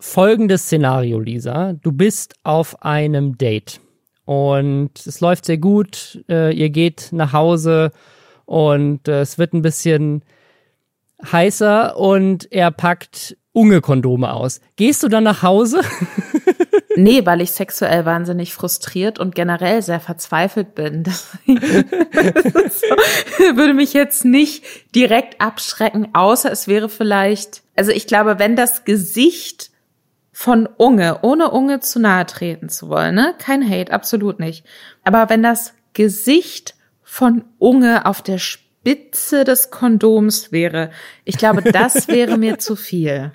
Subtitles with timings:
[0.00, 1.74] folgendes Szenario, Lisa.
[1.74, 3.80] Du bist auf einem Date
[4.24, 6.24] und es läuft sehr gut.
[6.28, 7.92] Äh, ihr geht nach Hause
[8.46, 10.22] und äh, es wird ein bisschen
[11.30, 14.60] heißer und er packt Unge-Kondome aus.
[14.76, 15.82] Gehst du dann nach Hause?
[16.96, 21.04] nee, weil ich sexuell wahnsinnig frustriert und generell sehr verzweifelt bin.
[22.52, 22.82] Das
[23.56, 24.64] würde mich jetzt nicht
[24.94, 29.70] direkt abschrecken, außer es wäre vielleicht, also ich glaube, wenn das Gesicht
[30.40, 33.34] von Unge, ohne Unge zu nahe treten zu wollen, ne?
[33.36, 34.64] Kein Hate, absolut nicht.
[35.04, 40.92] Aber wenn das Gesicht von Unge auf der Spitze des Kondoms wäre,
[41.26, 43.32] ich glaube, das wäre mir zu viel.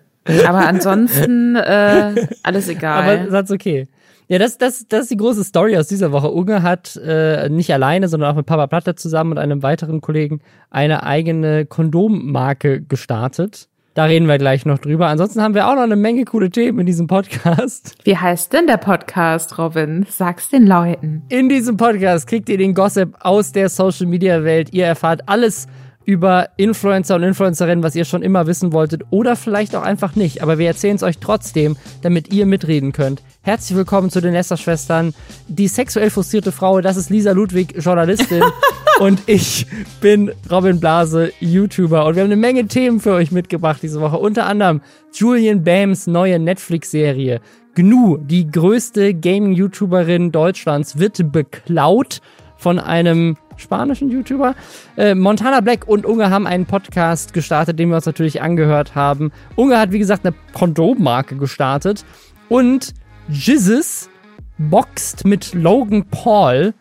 [0.48, 3.04] Aber ansonsten äh, alles egal.
[3.04, 3.88] Aber das ist okay.
[4.28, 6.32] Ja, das, das, das ist die große Story aus dieser Woche.
[6.32, 10.42] Unge hat äh, nicht alleine, sondern auch mit Papa Platte zusammen und einem weiteren Kollegen
[10.72, 13.70] eine eigene Kondommarke gestartet.
[13.96, 15.08] Da reden wir gleich noch drüber.
[15.08, 17.96] Ansonsten haben wir auch noch eine Menge coole Themen in diesem Podcast.
[18.04, 20.06] Wie heißt denn der Podcast, Robin?
[20.10, 21.24] Sag's den Leuten.
[21.30, 24.74] In diesem Podcast kriegt ihr den Gossip aus der Social Media Welt.
[24.74, 25.68] Ihr erfahrt alles
[26.06, 30.44] über Influencer und Influencerinnen, was ihr schon immer wissen wolltet oder vielleicht auch einfach nicht.
[30.44, 33.24] Aber wir erzählen es euch trotzdem, damit ihr mitreden könnt.
[33.42, 35.14] Herzlich willkommen zu den Lester-Schwestern.
[35.48, 38.44] Die sexuell frustrierte Frau, das ist Lisa Ludwig, Journalistin.
[39.00, 39.66] und ich
[40.00, 42.06] bin Robin Blase, YouTuber.
[42.06, 44.18] Und wir haben eine Menge Themen für euch mitgebracht diese Woche.
[44.18, 44.82] Unter anderem
[45.14, 47.42] Julian Bams neue Netflix-Serie.
[47.74, 52.22] Gnu, die größte Gaming-YouTuberin Deutschlands, wird beklaut
[52.58, 54.56] von einem spanischen YouTuber.
[54.98, 59.32] Äh, Montana Black und Unge haben einen Podcast gestartet, den wir uns natürlich angehört haben.
[59.56, 62.06] Unge hat, wie gesagt, eine Kondommarke gestartet.
[62.50, 62.94] Und
[63.28, 64.10] Jizzes
[64.58, 66.74] boxt mit Logan Paul.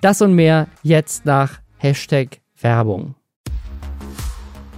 [0.00, 3.14] Das und mehr jetzt nach Hashtag Werbung.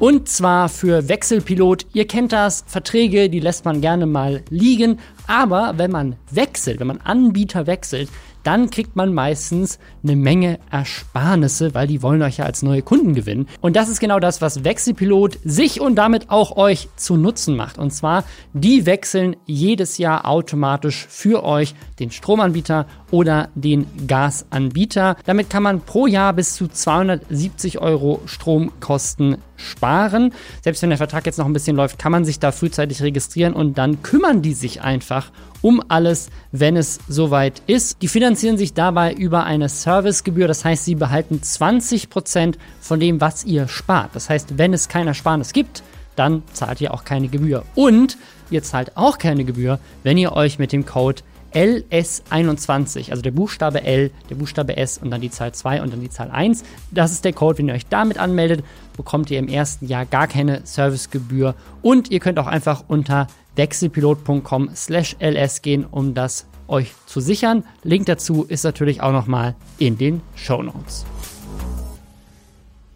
[0.00, 1.84] Und zwar für Wechselpilot.
[1.92, 4.98] Ihr kennt das, Verträge, die lässt man gerne mal liegen.
[5.26, 8.08] Aber wenn man wechselt, wenn man Anbieter wechselt,
[8.42, 13.14] dann kriegt man meistens eine Menge Ersparnisse, weil die wollen euch ja als neue Kunden
[13.14, 13.46] gewinnen.
[13.60, 17.78] Und das ist genau das, was Wechselpilot sich und damit auch euch zu Nutzen macht.
[17.78, 25.16] Und zwar, die wechseln jedes Jahr automatisch für euch den Stromanbieter oder den Gasanbieter.
[25.24, 30.32] Damit kann man pro Jahr bis zu 270 Euro Stromkosten sparen.
[30.62, 33.54] Selbst wenn der Vertrag jetzt noch ein bisschen läuft, kann man sich da frühzeitig registrieren
[33.54, 35.30] und dann kümmern die sich einfach
[35.62, 38.02] um alles, wenn es soweit ist.
[38.02, 43.44] Die finanzieren sich dabei über eine Servicegebühr, das heißt, sie behalten 20% von dem, was
[43.44, 44.10] ihr spart.
[44.14, 45.82] Das heißt, wenn es kein Ersparnis gibt,
[46.16, 47.64] dann zahlt ihr auch keine Gebühr.
[47.74, 48.16] Und
[48.50, 51.22] ihr zahlt auch keine Gebühr, wenn ihr euch mit dem Code
[51.54, 56.00] LS21, also der Buchstabe L, der Buchstabe S und dann die Zahl 2 und dann
[56.00, 56.62] die Zahl 1.
[56.90, 58.64] Das ist der Code, wenn ihr euch damit anmeldet,
[59.00, 64.68] bekommt ihr im ersten Jahr gar keine Servicegebühr und ihr könnt auch einfach unter wechselpilot.com
[64.76, 67.64] slash ls gehen, um das euch zu sichern.
[67.82, 71.06] Link dazu ist natürlich auch nochmal in den Show Notes.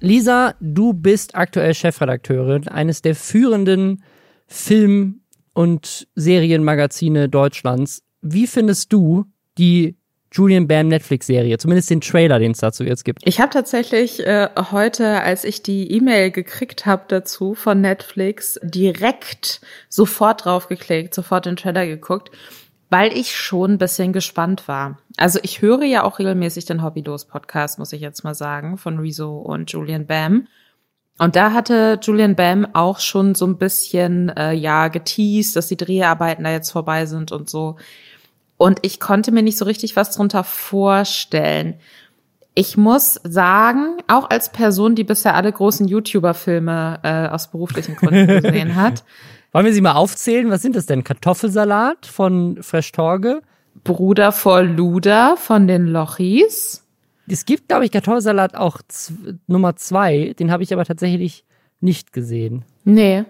[0.01, 4.05] Lisa, du bist aktuell Chefredakteurin eines der führenden
[4.47, 5.23] Film-
[5.55, 8.03] und Serienmagazine Deutschlands.
[8.21, 9.25] Wie findest du
[9.57, 9.97] die
[10.35, 13.21] Julian Bam Netflix-Serie, zumindest den Trailer, den es dazu jetzt gibt.
[13.25, 19.61] Ich habe tatsächlich äh, heute, als ich die E-Mail gekriegt habe dazu von Netflix, direkt
[19.89, 22.33] sofort draufgeklickt, sofort den Trailer geguckt,
[22.91, 24.99] weil ich schon ein bisschen gespannt war.
[25.17, 29.39] Also ich höre ja auch regelmäßig den Hobbylos-Podcast, muss ich jetzt mal sagen, von Rezo
[29.39, 30.49] und Julian Bam.
[31.17, 35.77] Und da hatte Julian Bam auch schon so ein bisschen, äh, ja, geteased, dass die
[35.77, 37.77] Dreharbeiten da jetzt vorbei sind und so.
[38.57, 41.75] Und ich konnte mir nicht so richtig was drunter vorstellen.
[42.55, 48.27] Ich muss sagen, auch als Person, die bisher alle großen YouTuber-Filme äh, aus beruflichen Gründen
[48.43, 49.03] gesehen hat.
[49.53, 50.51] Wollen wir sie mal aufzählen?
[50.51, 51.03] Was sind das denn?
[51.03, 53.43] Kartoffelsalat von Fresh Torge?
[53.83, 56.85] Bruder vor Luda von den Lochis.
[57.27, 58.81] Es gibt, glaube ich, Kartoffelsalat auch
[59.47, 60.35] Nummer zwei.
[60.39, 61.45] Den habe ich aber tatsächlich
[61.81, 62.65] nicht gesehen.
[62.85, 63.25] Nee.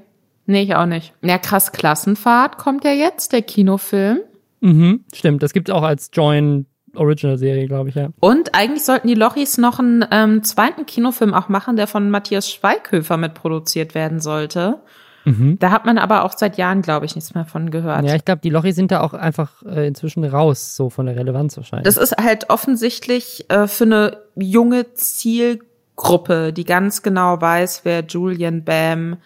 [0.47, 1.15] Nee, ich auch nicht.
[1.23, 4.21] Ja, krass Klassenfahrt kommt ja jetzt, der Kinofilm.
[4.64, 5.43] Mhm, stimmt.
[5.43, 6.66] Das gibt es auch als Join
[6.96, 8.08] Original-Serie, glaube ich, ja.
[8.20, 12.50] Und eigentlich sollten die Lochis noch einen ähm, zweiten Kinofilm auch machen, der von Matthias
[12.50, 14.81] Schweighöfer mitproduziert werden sollte.
[15.25, 15.58] Mhm.
[15.58, 18.05] Da hat man aber auch seit Jahren, glaube ich, nichts mehr von gehört.
[18.06, 21.16] Ja, ich glaube, die Lochis sind da auch einfach äh, inzwischen raus, so von der
[21.16, 21.84] Relevanz wahrscheinlich.
[21.84, 28.64] Das ist halt offensichtlich äh, für eine junge Zielgruppe, die ganz genau weiß, wer Julian
[28.64, 29.16] Bam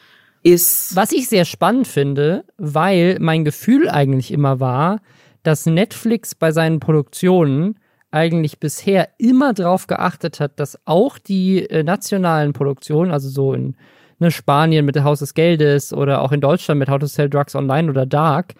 [0.43, 0.94] ist.
[0.96, 5.00] Was ich sehr spannend finde, weil mein Gefühl eigentlich immer war,
[5.49, 7.79] dass Netflix bei seinen Produktionen
[8.11, 13.75] eigentlich bisher immer darauf geachtet hat, dass auch die äh, nationalen Produktionen, also so in
[14.19, 17.31] ne, Spanien mit der Haus des Geldes oder auch in Deutschland mit How to Sell
[17.31, 18.56] Drugs Online oder Dark,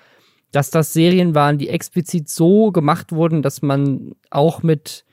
[0.51, 5.05] dass das Serien waren, die explizit so gemacht wurden, dass man auch mit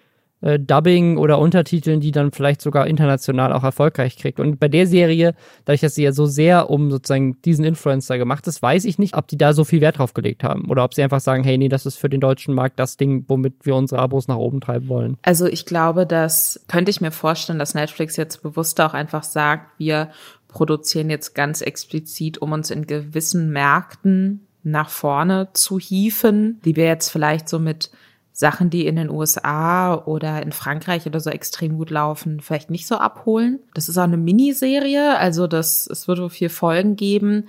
[0.42, 4.40] äh, Dubbing oder Untertiteln, die dann vielleicht sogar international auch erfolgreich kriegt.
[4.40, 5.34] Und bei der Serie,
[5.66, 9.16] dadurch, dass sie ja so sehr um sozusagen diesen Influencer gemacht ist, weiß ich nicht,
[9.16, 11.58] ob die da so viel Wert drauf gelegt haben oder ob sie einfach sagen, hey,
[11.58, 14.62] nee, das ist für den deutschen Markt das Ding, womit wir unsere Abos nach oben
[14.62, 15.18] treiben wollen.
[15.24, 19.80] Also ich glaube, das könnte ich mir vorstellen, dass Netflix jetzt bewusst auch einfach sagt,
[19.80, 20.10] wir
[20.48, 26.86] produzieren jetzt ganz explizit, um uns in gewissen Märkten nach vorne zu hieven, die wir
[26.86, 27.92] jetzt vielleicht so mit
[28.38, 32.86] Sachen, die in den USA oder in Frankreich oder so extrem gut laufen, vielleicht nicht
[32.86, 33.60] so abholen.
[33.74, 37.48] Das ist auch eine Miniserie, also das, es wird wohl vier Folgen geben.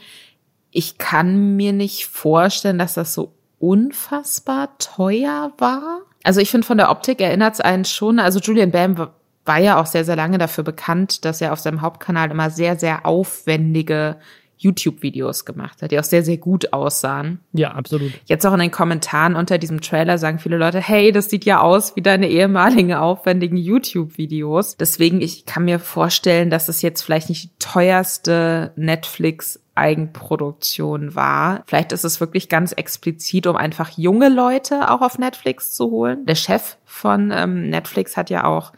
[0.71, 6.03] Ich kann mir nicht vorstellen, dass das so unfassbar teuer war.
[6.23, 9.09] Also ich finde von der Optik erinnert es einen schon, also Julian Bam
[9.44, 12.79] war ja auch sehr, sehr lange dafür bekannt, dass er auf seinem Hauptkanal immer sehr,
[12.79, 14.19] sehr aufwendige
[14.58, 17.41] YouTube-Videos gemacht hat, die auch sehr, sehr gut aussahen.
[17.53, 18.12] Ja, absolut.
[18.25, 21.61] Jetzt auch in den Kommentaren unter diesem Trailer sagen viele Leute, hey, das sieht ja
[21.61, 24.76] aus wie deine ehemaligen aufwendigen YouTube-Videos.
[24.76, 31.62] Deswegen, ich kann mir vorstellen, dass es jetzt vielleicht nicht die teuerste Netflix Eigenproduktion war.
[31.67, 36.25] Vielleicht ist es wirklich ganz explizit, um einfach junge Leute auch auf Netflix zu holen.
[36.25, 38.73] Der Chef von ähm, Netflix hat ja auch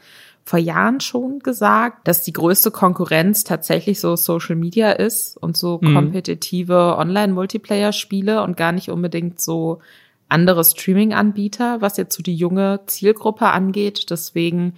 [0.48, 5.78] vor Jahren schon gesagt, dass die größte Konkurrenz tatsächlich so Social Media ist und so
[5.82, 5.94] mhm.
[5.94, 9.80] kompetitive Online-Multiplayer-Spiele und gar nicht unbedingt so
[10.30, 14.10] andere Streaming-Anbieter, was jetzt so die junge Zielgruppe angeht.
[14.10, 14.74] Deswegen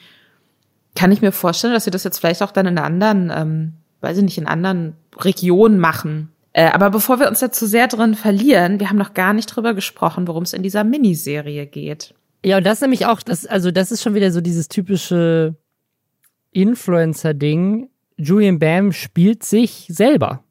[0.97, 4.19] kann ich mir vorstellen, dass sie das jetzt vielleicht auch dann in anderen, ähm, weiß
[4.19, 6.33] ich nicht, in anderen Regionen machen.
[6.53, 9.47] Äh, aber bevor wir uns jetzt zu sehr drin verlieren, wir haben noch gar nicht
[9.47, 12.15] drüber gesprochen, worum es in dieser Miniserie geht.
[12.45, 15.55] Ja, und das ist nämlich auch, das, also das ist schon wieder so dieses typische
[16.53, 17.89] Influencer-Ding.
[18.17, 20.45] Julian Bam spielt sich selber.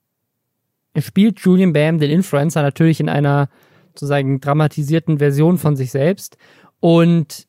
[0.93, 3.49] Er spielt Julian Bam, den Influencer, natürlich in einer
[3.89, 6.37] sozusagen dramatisierten Version von sich selbst.
[6.79, 7.47] Und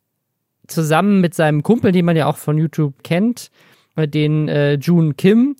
[0.66, 3.50] zusammen mit seinem Kumpel, den man ja auch von YouTube kennt,
[3.96, 5.56] äh, den äh, June Kim,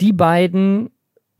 [0.00, 0.90] die beiden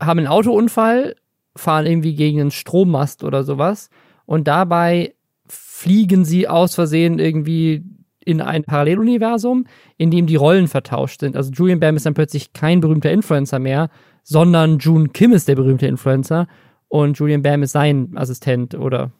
[0.01, 1.17] haben einen Autounfall,
[1.57, 3.91] fahren irgendwie gegen einen Strommast oder sowas.
[4.27, 5.15] Und dabei
[5.47, 7.85] fliegen sie aus Versehen irgendwie
[8.25, 9.67] in ein Paralleluniversum,
[9.97, 11.37] in dem die Rollen vertauscht sind.
[11.37, 13.91] Also Julian Bam ist dann plötzlich kein berühmter Influencer mehr,
[14.23, 16.47] sondern June Kim ist der berühmte Influencer
[16.89, 19.11] und Julian Bam ist sein Assistent, oder?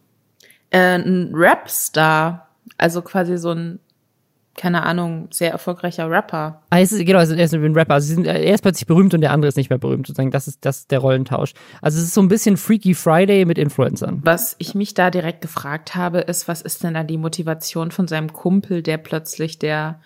[0.71, 2.49] Äh, ein Rapstar,
[2.79, 3.79] also quasi so ein
[4.57, 6.63] keine Ahnung, sehr erfolgreicher Rapper.
[6.71, 7.95] Ah, es ist, genau, er ist ein Rapper.
[7.95, 10.07] Also sind, er ist plötzlich berühmt und der andere ist nicht mehr berühmt.
[10.07, 11.55] Sozusagen, das ist, das ist der Rollentausch.
[11.83, 14.21] Also es ist so ein bisschen Freaky Friday mit Influencern.
[14.25, 18.09] Was ich mich da direkt gefragt habe, ist, was ist denn da die Motivation von
[18.09, 20.01] seinem Kumpel, der plötzlich der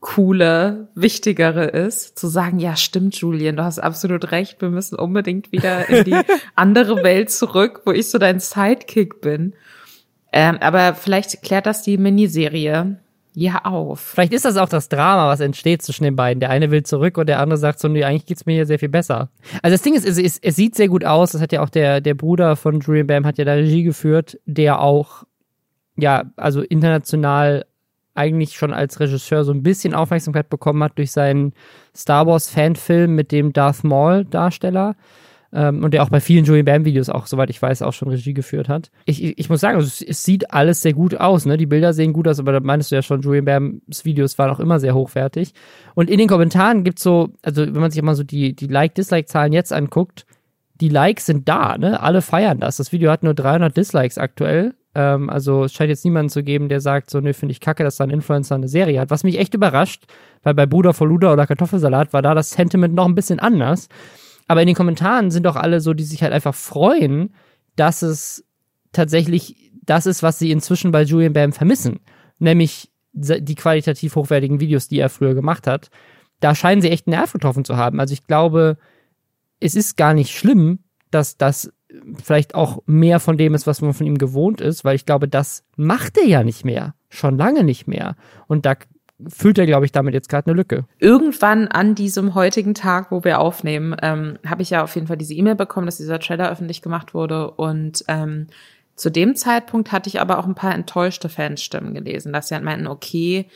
[0.00, 5.52] coole, wichtigere ist, zu sagen, ja, stimmt, Julian, du hast absolut recht, wir müssen unbedingt
[5.52, 6.20] wieder in die
[6.56, 9.54] andere Welt zurück, wo ich so dein Sidekick bin.
[10.32, 12.98] Ähm, aber vielleicht klärt das die Miniserie
[13.34, 14.00] ja auf.
[14.00, 16.40] Vielleicht ist das auch das Drama, was entsteht zwischen den beiden.
[16.40, 18.78] Der eine will zurück und der andere sagt so, nee, eigentlich geht's mir hier sehr
[18.78, 19.30] viel besser.
[19.62, 21.32] Also das Ding ist, es, es, es sieht sehr gut aus.
[21.32, 24.38] Das hat ja auch der, der Bruder von Julian Bam hat ja da Regie geführt,
[24.44, 25.24] der auch,
[25.96, 27.64] ja, also international
[28.14, 31.54] eigentlich schon als Regisseur so ein bisschen Aufmerksamkeit bekommen hat durch seinen
[31.96, 34.96] Star Wars Fanfilm mit dem Darth Maul Darsteller
[35.52, 38.08] ähm, und der auch bei vielen Julian Bam Videos auch, soweit ich weiß, auch schon
[38.08, 38.90] Regie geführt hat.
[39.04, 41.56] Ich, ich, ich muss sagen, also es, es, sieht alles sehr gut aus, ne?
[41.56, 44.50] Die Bilder sehen gut aus, aber da meinst du ja schon, Julian Bams Videos waren
[44.50, 45.52] auch immer sehr hochwertig.
[45.94, 49.52] Und in den Kommentaren gibt's so, also wenn man sich mal so die, die Like-Dislike-Zahlen
[49.52, 50.26] jetzt anguckt,
[50.80, 52.00] die Likes sind da, ne?
[52.00, 52.78] Alle feiern das.
[52.78, 54.74] Das Video hat nur 300 Dislikes aktuell.
[54.94, 57.84] Ähm, also es scheint jetzt niemanden zu geben, der sagt, so, ne, finde ich kacke,
[57.84, 59.10] dass da ein Influencer eine Serie hat.
[59.10, 60.04] Was mich echt überrascht,
[60.42, 63.88] weil bei Bruder vor Luda oder Kartoffelsalat war da das Sentiment noch ein bisschen anders.
[64.48, 67.34] Aber in den Kommentaren sind doch alle so, die sich halt einfach freuen,
[67.76, 68.44] dass es
[68.92, 72.00] tatsächlich das ist, was sie inzwischen bei Julian Bam vermissen.
[72.38, 75.90] Nämlich die qualitativ hochwertigen Videos, die er früher gemacht hat.
[76.40, 78.00] Da scheinen sie echt einen Nerv getroffen zu haben.
[78.00, 78.78] Also ich glaube,
[79.60, 80.80] es ist gar nicht schlimm,
[81.10, 81.72] dass das
[82.22, 85.28] vielleicht auch mehr von dem ist, was man von ihm gewohnt ist, weil ich glaube,
[85.28, 86.94] das macht er ja nicht mehr.
[87.10, 88.16] Schon lange nicht mehr.
[88.48, 88.76] Und da
[89.28, 90.84] füllt er, glaube ich, damit jetzt gerade eine Lücke.
[90.98, 95.16] Irgendwann an diesem heutigen Tag, wo wir aufnehmen, ähm, habe ich ja auf jeden Fall
[95.16, 97.50] diese E-Mail bekommen, dass dieser Trailer öffentlich gemacht wurde.
[97.50, 98.46] Und ähm,
[98.96, 102.64] zu dem Zeitpunkt hatte ich aber auch ein paar enttäuschte Fanstimmen gelesen, dass sie halt
[102.64, 103.46] meinten, okay,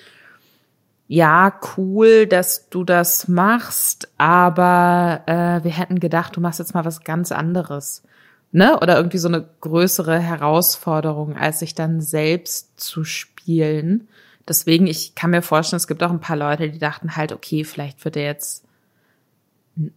[1.09, 6.85] ja, cool, dass du das machst, aber äh, wir hätten gedacht, du machst jetzt mal
[6.85, 8.03] was ganz anderes.
[8.51, 8.79] Ne?
[8.81, 14.09] Oder irgendwie so eine größere Herausforderung, als sich dann selbst zu spielen.
[14.49, 17.65] Deswegen, ich kann mir vorstellen, es gibt auch ein paar Leute, die dachten halt, okay,
[17.65, 18.65] vielleicht wird er jetzt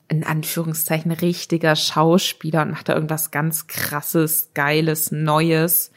[0.07, 5.91] in Anführungszeichen richtiger Schauspieler und macht da irgendwas ganz krasses, geiles, Neues.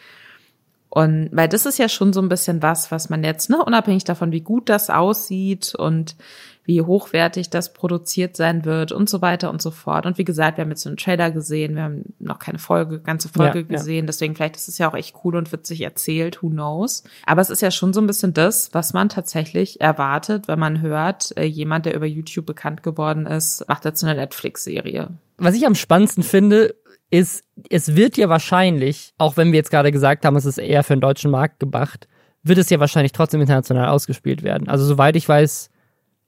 [0.89, 4.05] Und weil das ist ja schon so ein bisschen was, was man jetzt, ne, unabhängig
[4.05, 6.17] davon, wie gut das aussieht und
[6.65, 10.07] wie hochwertig das produziert sein wird und so weiter und so fort.
[10.07, 13.29] Und wie gesagt, wir haben jetzt einen Trailer gesehen, wir haben noch keine Folge, ganze
[13.29, 14.07] Folge ja, gesehen, ja.
[14.07, 17.03] deswegen vielleicht ist es ja auch echt cool und witzig erzählt, who knows.
[17.27, 20.81] Aber es ist ja schon so ein bisschen das, was man tatsächlich erwartet, wenn man
[20.81, 25.09] hört, äh, jemand, der über YouTube bekannt geworden ist, macht jetzt eine Netflix-Serie.
[25.39, 26.77] Was ich am spannendsten finde,
[27.11, 30.83] ist, es wird ja wahrscheinlich, auch wenn wir jetzt gerade gesagt haben, es ist eher
[30.83, 32.09] für den deutschen Markt gemacht,
[32.43, 34.69] wird es ja wahrscheinlich trotzdem international ausgespielt werden.
[34.69, 35.71] Also soweit ich weiß,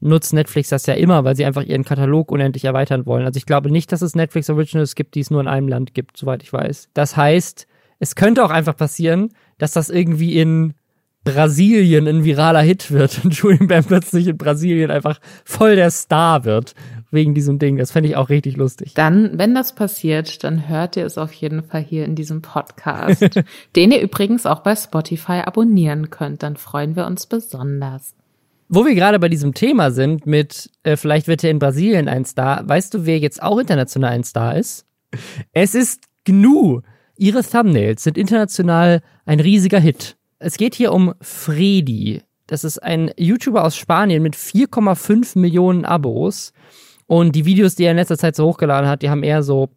[0.04, 3.24] nutzt Netflix das ja immer, weil sie einfach ihren Katalog unendlich erweitern wollen.
[3.24, 5.94] Also ich glaube nicht, dass es Netflix Originals gibt, die es nur in einem Land
[5.94, 6.90] gibt, soweit ich weiß.
[6.94, 7.66] Das heißt,
[7.98, 10.74] es könnte auch einfach passieren, dass das irgendwie in
[11.24, 16.44] Brasilien ein viraler Hit wird und Julian Bam plötzlich in Brasilien einfach voll der Star
[16.44, 16.74] wird
[17.10, 17.78] wegen diesem Ding.
[17.78, 18.92] Das fände ich auch richtig lustig.
[18.94, 23.40] Dann, wenn das passiert, dann hört ihr es auf jeden Fall hier in diesem Podcast,
[23.76, 26.42] den ihr übrigens auch bei Spotify abonnieren könnt.
[26.42, 28.14] Dann freuen wir uns besonders.
[28.74, 32.24] Wo wir gerade bei diesem Thema sind, mit äh, vielleicht wird er in Brasilien ein
[32.24, 34.84] Star, weißt du, wer jetzt auch international ein Star ist?
[35.52, 36.80] Es ist GNU.
[37.16, 40.16] Ihre Thumbnails sind international ein riesiger Hit.
[40.40, 42.22] Es geht hier um Fredi.
[42.48, 46.52] Das ist ein YouTuber aus Spanien mit 4,5 Millionen Abos.
[47.06, 49.68] Und die Videos, die er in letzter Zeit so hochgeladen hat, die haben eher so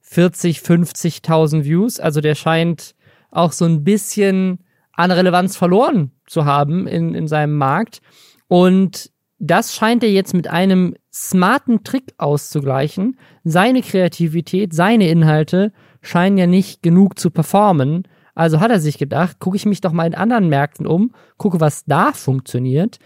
[0.00, 2.00] 40, 50.000 Views.
[2.00, 2.94] Also der scheint
[3.30, 4.60] auch so ein bisschen
[4.92, 8.00] an Relevanz verloren zu haben in, in seinem Markt.
[8.48, 13.18] Und das scheint er jetzt mit einem smarten Trick auszugleichen.
[13.44, 18.08] Seine Kreativität, seine Inhalte scheinen ja nicht genug zu performen.
[18.34, 21.60] Also hat er sich gedacht, gucke ich mich doch mal in anderen Märkten um, gucke,
[21.60, 22.98] was da funktioniert.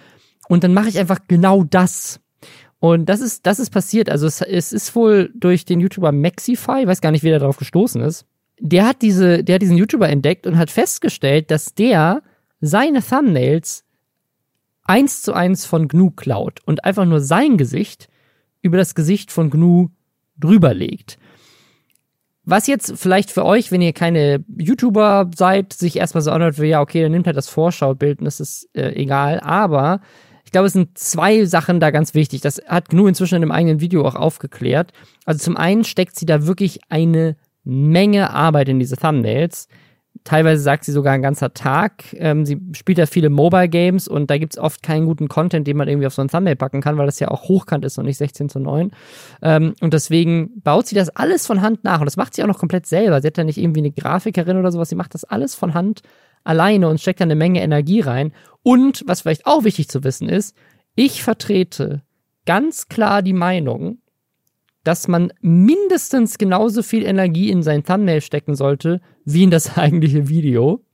[0.48, 2.20] Und dann mache ich einfach genau das.
[2.80, 4.10] Und das ist, das ist passiert.
[4.10, 7.38] Also es, es ist wohl durch den YouTuber Maxify, ich weiß gar nicht, wie der
[7.38, 8.26] darauf gestoßen ist.
[8.58, 12.22] Der hat diese, der hat diesen YouTuber entdeckt und hat festgestellt, dass der
[12.60, 13.84] seine Thumbnails
[14.84, 18.08] eins zu eins von GNU klaut und einfach nur sein Gesicht
[18.60, 19.88] über das Gesicht von GNU
[20.38, 21.18] drüber legt.
[22.44, 26.66] Was jetzt vielleicht für euch, wenn ihr keine YouTuber seid, sich erstmal so anhört, wie
[26.66, 29.38] ja, okay, dann nimmt halt das Vorschaubild und das ist äh, egal.
[29.40, 30.00] Aber
[30.44, 32.40] ich glaube, es sind zwei Sachen da ganz wichtig.
[32.40, 34.92] Das hat GNU inzwischen in einem eigenen Video auch aufgeklärt.
[35.24, 39.68] Also zum einen steckt sie da wirklich eine Menge Arbeit in diese Thumbnails.
[40.24, 42.04] Teilweise sagt sie sogar ein ganzer Tag.
[42.14, 45.66] Ähm, sie spielt ja viele Mobile Games und da gibt es oft keinen guten Content,
[45.66, 47.98] den man irgendwie auf so ein Thumbnail packen kann, weil das ja auch hochkant ist
[47.98, 48.92] und nicht 16 zu 9.
[49.42, 52.48] Ähm, und deswegen baut sie das alles von Hand nach und das macht sie auch
[52.48, 53.20] noch komplett selber.
[53.20, 56.02] Sie hat ja nicht irgendwie eine Grafikerin oder sowas, sie macht das alles von Hand
[56.44, 58.32] alleine und steckt da eine Menge Energie rein.
[58.62, 60.56] Und was vielleicht auch wichtig zu wissen ist,
[60.94, 62.02] ich vertrete
[62.46, 63.98] ganz klar die Meinung,
[64.84, 70.28] dass man mindestens genauso viel Energie in sein Thumbnail stecken sollte, wie in das eigentliche
[70.28, 70.84] Video,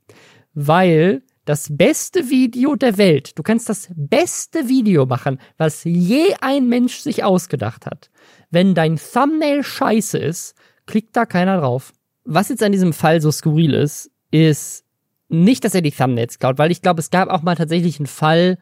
[0.53, 6.67] weil das beste Video der Welt, du kannst das beste Video machen, was je ein
[6.67, 8.11] Mensch sich ausgedacht hat.
[8.51, 10.55] Wenn dein Thumbnail scheiße ist,
[10.85, 11.91] klickt da keiner drauf.
[12.23, 14.85] Was jetzt an diesem Fall so skurril ist, ist,
[15.29, 18.07] nicht, dass er die Thumbnails klaut, weil ich glaube, es gab auch mal tatsächlich einen
[18.07, 18.57] Fall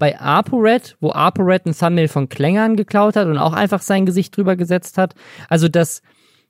[0.00, 4.36] bei ApoRed, wo ApoRed ein Thumbnail von Klängern geklaut hat und auch einfach sein Gesicht
[4.36, 5.14] drüber gesetzt hat.
[5.48, 6.02] Also, dass,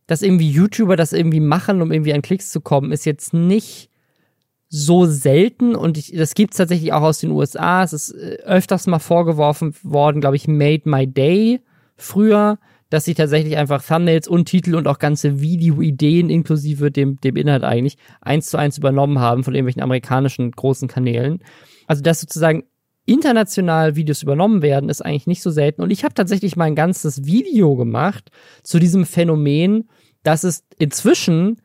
[0.07, 3.91] dass irgendwie YouTuber das irgendwie machen, um irgendwie an Klicks zu kommen, ist jetzt nicht
[4.69, 7.83] so selten und ich, das gibt's tatsächlich auch aus den USA.
[7.83, 11.61] Es ist äh, öfters mal vorgeworfen worden, glaube ich, Made My Day
[11.97, 12.57] früher,
[12.89, 17.65] dass sie tatsächlich einfach Thumbnails und Titel und auch ganze Videoideen inklusive dem, dem Inhalt
[17.65, 21.43] eigentlich eins zu eins übernommen haben von irgendwelchen amerikanischen großen Kanälen.
[21.89, 22.63] Also dass sozusagen
[23.11, 25.83] international Videos übernommen werden, ist eigentlich nicht so selten.
[25.83, 28.31] Und ich habe tatsächlich mal ein ganzes Video gemacht
[28.63, 29.89] zu diesem Phänomen,
[30.23, 31.61] dass es inzwischen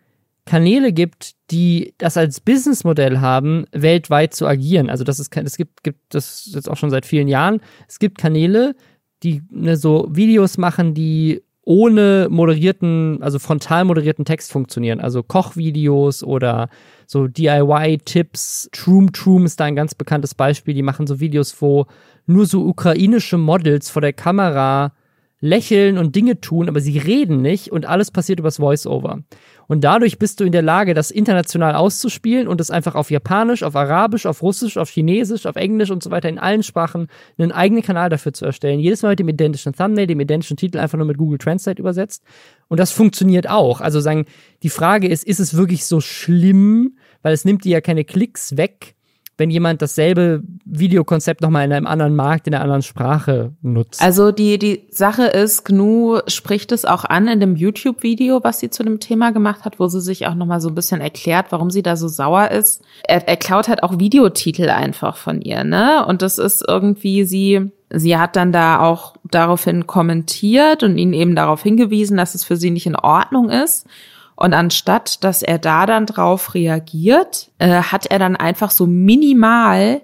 [0.45, 4.89] Kanäle gibt, die das als Businessmodell haben, weltweit zu agieren.
[4.89, 7.61] Also das ist, es gibt, gibt das jetzt auch schon seit vielen Jahren.
[7.87, 8.75] Es gibt Kanäle,
[9.21, 15.01] die ne, so Videos machen, die ohne moderierten, also frontal moderierten Text funktionieren.
[15.01, 16.69] Also Kochvideos oder
[17.07, 18.69] so DIY-Tipps.
[18.71, 20.75] Troom Troom ist da ein ganz bekanntes Beispiel.
[20.75, 21.87] Die machen so Videos, wo
[22.27, 24.93] nur so ukrainische Models vor der Kamera
[25.41, 29.19] lächeln und Dinge tun, aber sie reden nicht und alles passiert übers Voice-Over.
[29.67, 33.63] Und dadurch bist du in der Lage, das international auszuspielen und es einfach auf Japanisch,
[33.63, 37.07] auf Arabisch, auf Russisch, auf Chinesisch, auf Englisch und so weiter in allen Sprachen
[37.37, 38.79] einen eigenen Kanal dafür zu erstellen.
[38.79, 42.23] Jedes Mal mit dem identischen Thumbnail, dem identischen Titel einfach nur mit Google Translate übersetzt.
[42.67, 43.81] Und das funktioniert auch.
[43.81, 44.25] Also sagen,
[44.63, 48.57] die Frage ist, ist es wirklich so schlimm, weil es nimmt dir ja keine Klicks
[48.57, 48.94] weg,
[49.37, 54.01] wenn jemand dasselbe Videokonzept nochmal in einem anderen Markt, in einer anderen Sprache nutzt.
[54.01, 58.69] Also die, die Sache ist, GNU spricht es auch an in dem YouTube-Video, was sie
[58.69, 61.69] zu dem Thema gemacht hat, wo sie sich auch nochmal so ein bisschen erklärt, warum
[61.69, 62.81] sie da so sauer ist.
[63.03, 66.05] Er, er klaut halt auch Videotitel einfach von ihr, ne?
[66.05, 71.35] Und das ist irgendwie sie, sie hat dann da auch daraufhin kommentiert und ihn eben
[71.35, 73.85] darauf hingewiesen, dass es für sie nicht in Ordnung ist.
[74.35, 80.01] Und anstatt, dass er da dann drauf reagiert, äh, hat er dann einfach so minimal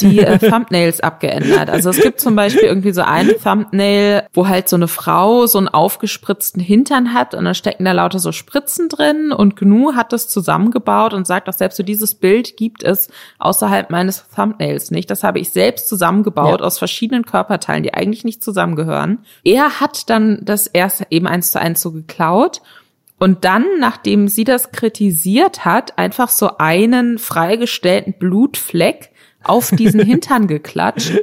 [0.00, 1.70] die äh, Thumbnails abgeändert.
[1.70, 5.58] Also es gibt zum Beispiel irgendwie so ein Thumbnail, wo halt so eine Frau so
[5.58, 10.12] einen aufgespritzten Hintern hat und dann stecken da lauter so Spritzen drin und GNU hat
[10.12, 13.08] das zusammengebaut und sagt auch selbst so dieses Bild gibt es
[13.38, 15.10] außerhalb meines Thumbnails nicht.
[15.10, 16.66] Das habe ich selbst zusammengebaut ja.
[16.66, 19.18] aus verschiedenen Körperteilen, die eigentlich nicht zusammengehören.
[19.44, 22.60] Er hat dann das erst eben eins zu eins so geklaut
[23.18, 29.10] und dann, nachdem sie das kritisiert hat, einfach so einen freigestellten Blutfleck
[29.42, 31.18] auf diesen Hintern geklatscht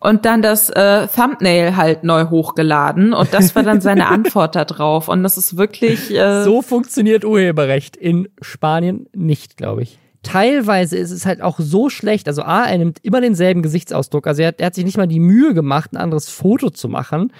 [0.00, 4.64] und dann das äh, Thumbnail halt neu hochgeladen und das war dann seine Antwort da
[4.64, 9.98] drauf und das ist wirklich äh so funktioniert Urheberrecht in Spanien nicht, glaube ich.
[10.22, 12.26] Teilweise ist es halt auch so schlecht.
[12.26, 14.26] Also A, er nimmt immer denselben Gesichtsausdruck.
[14.26, 17.32] Also er, er hat sich nicht mal die Mühe gemacht, ein anderes Foto zu machen.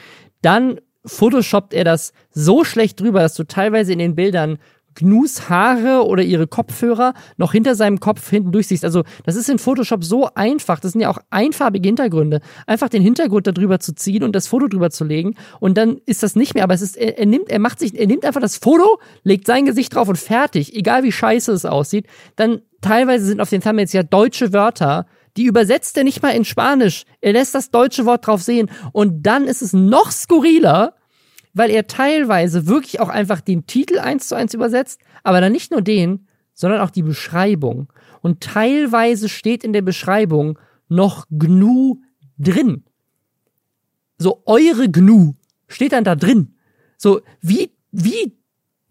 [0.42, 4.58] Dann photoshoppt er das so schlecht drüber, dass du teilweise in den Bildern
[4.98, 8.84] Gnus Haare oder ihre Kopfhörer noch hinter seinem Kopf hinten durchsiehst.
[8.84, 10.80] Also, das ist in Photoshop so einfach.
[10.80, 12.40] Das sind ja auch einfarbige Hintergründe.
[12.66, 15.36] Einfach den Hintergrund darüber zu ziehen und das Foto drüber zu legen.
[15.60, 16.64] Und dann ist das nicht mehr.
[16.64, 19.46] Aber es ist, er, er nimmt, er macht sich, er nimmt einfach das Foto, legt
[19.46, 20.74] sein Gesicht drauf und fertig.
[20.74, 22.06] Egal wie scheiße es aussieht.
[22.34, 25.06] Dann teilweise sind auf den Thumbnails ja deutsche Wörter
[25.38, 27.04] die übersetzt er nicht mal in Spanisch.
[27.20, 28.68] Er lässt das deutsche Wort drauf sehen.
[28.92, 30.96] Und dann ist es noch skurriler,
[31.54, 35.70] weil er teilweise wirklich auch einfach den Titel eins zu eins übersetzt, aber dann nicht
[35.70, 37.92] nur den, sondern auch die Beschreibung.
[38.20, 42.00] Und teilweise steht in der Beschreibung noch GNU
[42.36, 42.82] drin.
[44.18, 45.34] So eure GNU
[45.68, 46.56] steht dann da drin.
[46.96, 48.36] So wie, wie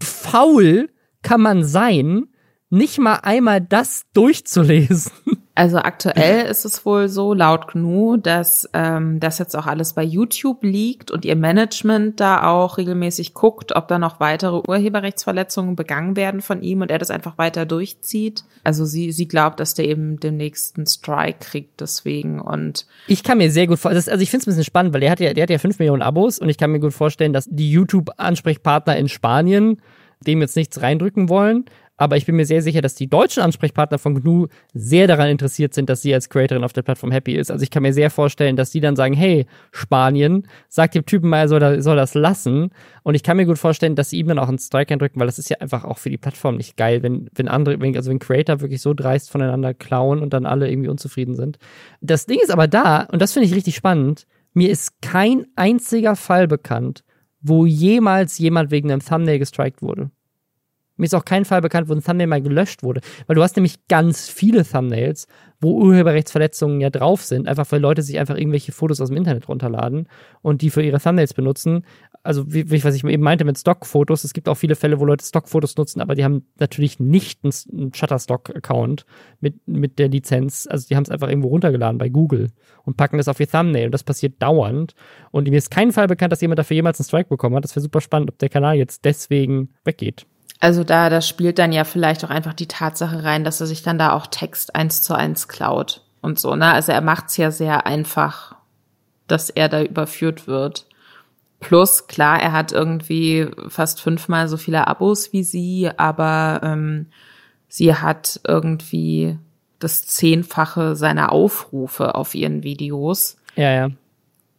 [0.01, 0.89] faul
[1.23, 2.27] kann man sein,
[2.69, 5.11] nicht mal einmal das durchzulesen?
[5.57, 10.03] Also aktuell ist es wohl so laut GNU, dass ähm, das jetzt auch alles bei
[10.03, 16.15] YouTube liegt und ihr Management da auch regelmäßig guckt, ob da noch weitere Urheberrechtsverletzungen begangen
[16.15, 18.43] werden von ihm und er das einfach weiter durchzieht.
[18.63, 23.39] Also sie, sie glaubt, dass der eben den nächsten Strike kriegt deswegen und ich kann
[23.39, 25.33] mir sehr gut vorstellen, also ich finde es ein bisschen spannend, weil der hat ja,
[25.33, 28.95] der hat ja fünf Millionen Abos und ich kann mir gut vorstellen, dass die YouTube-Ansprechpartner
[28.95, 29.81] in Spanien
[30.19, 31.65] dem jetzt nichts reindrücken wollen
[31.97, 35.73] aber ich bin mir sehr sicher, dass die deutschen Ansprechpartner von GNU sehr daran interessiert
[35.73, 37.49] sind, dass sie als Creatorin auf der Plattform happy ist.
[37.51, 41.29] Also ich kann mir sehr vorstellen, dass die dann sagen, hey, Spanien, sag dem Typen
[41.29, 42.69] mal, soll, soll das lassen.
[43.01, 45.27] Und ich kann mir gut vorstellen, dass sie ihm dann auch einen Strike eindrücken, weil
[45.27, 48.11] das ist ja einfach auch für die Plattform nicht geil, wenn, wenn andere, wenn, also
[48.11, 51.57] wenn Creator wirklich so dreist voneinander klauen und dann alle irgendwie unzufrieden sind.
[52.01, 56.15] Das Ding ist aber da, und das finde ich richtig spannend, mir ist kein einziger
[56.15, 57.03] Fall bekannt,
[57.41, 60.11] wo jemals jemand wegen einem Thumbnail gestrikt wurde.
[60.97, 63.01] Mir ist auch kein Fall bekannt, wo ein Thumbnail mal gelöscht wurde.
[63.27, 65.27] Weil du hast nämlich ganz viele Thumbnails,
[65.59, 69.47] wo Urheberrechtsverletzungen ja drauf sind, einfach weil Leute sich einfach irgendwelche Fotos aus dem Internet
[69.47, 70.07] runterladen
[70.41, 71.83] und die für ihre Thumbnails benutzen.
[72.23, 75.05] Also, wie, wie was ich eben meinte mit Stockfotos, es gibt auch viele Fälle, wo
[75.05, 79.05] Leute Stockfotos nutzen, aber die haben natürlich nicht einen Shutterstock-Account
[79.39, 80.67] mit, mit der Lizenz.
[80.69, 82.49] Also, die haben es einfach irgendwo runtergeladen bei Google
[82.83, 83.85] und packen das auf ihr Thumbnail.
[83.85, 84.93] Und das passiert dauernd.
[85.31, 87.63] Und mir ist kein Fall bekannt, dass jemand dafür jemals einen Strike bekommen hat.
[87.63, 90.25] Das wäre super spannend, ob der Kanal jetzt deswegen weggeht.
[90.59, 93.83] Also da, da spielt dann ja vielleicht auch einfach die Tatsache rein, dass er sich
[93.83, 96.71] dann da auch Text eins zu eins klaut und so, ne?
[96.71, 98.55] Also er macht's ja sehr einfach,
[99.27, 100.87] dass er da überführt wird.
[101.59, 107.07] Plus, klar, er hat irgendwie fast fünfmal so viele Abos wie sie, aber ähm,
[107.67, 109.37] sie hat irgendwie
[109.79, 113.37] das Zehnfache seiner Aufrufe auf ihren Videos.
[113.55, 113.89] Ja, ja.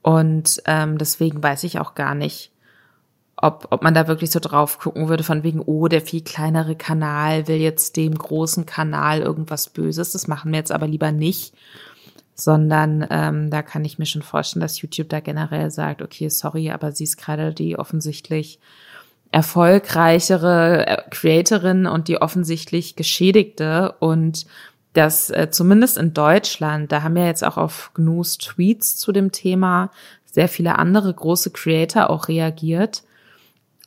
[0.03, 2.53] Und ähm, deswegen weiß ich auch gar nicht,
[3.41, 6.75] ob, ob man da wirklich so drauf gucken würde, von wegen, oh, der viel kleinere
[6.75, 10.13] Kanal will jetzt dem großen Kanal irgendwas Böses.
[10.13, 11.55] Das machen wir jetzt aber lieber nicht.
[12.35, 16.71] Sondern ähm, da kann ich mir schon vorstellen, dass YouTube da generell sagt, okay, sorry,
[16.71, 18.61] aber sie ist gerade die offensichtlich
[19.31, 24.47] erfolgreichere äh, Creatorin und die offensichtlich Geschädigte und
[24.95, 29.33] das äh, zumindest in Deutschland, da haben ja jetzt auch auf GNUs Tweets zu dem
[29.33, 29.91] Thema
[30.25, 33.03] sehr viele andere große Creator auch reagiert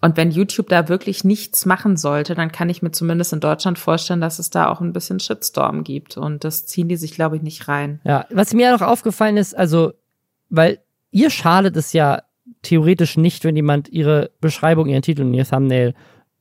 [0.02, 3.78] und wenn YouTube da wirklich nichts machen sollte, dann kann ich mir zumindest in Deutschland
[3.78, 6.18] vorstellen, dass es da auch ein bisschen Shitstorm gibt.
[6.18, 8.02] Und das ziehen die sich, glaube ich, nicht rein.
[8.04, 9.94] Ja, was mir noch aufgefallen ist, also,
[10.50, 10.80] weil
[11.12, 12.24] ihr schadet es ja
[12.64, 15.94] theoretisch nicht, wenn jemand ihre Beschreibung, ihren Titel und ihr Thumbnail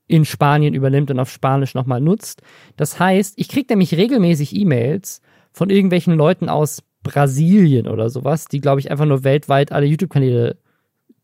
[0.06, 2.42] in Spanien übernimmt und auf Spanisch nochmal nutzt.
[2.76, 5.20] Das heißt, ich kriege nämlich regelmäßig E-Mails
[5.52, 10.56] von irgendwelchen Leuten aus Brasilien oder sowas, die, glaube ich, einfach nur weltweit alle YouTube-Kanäle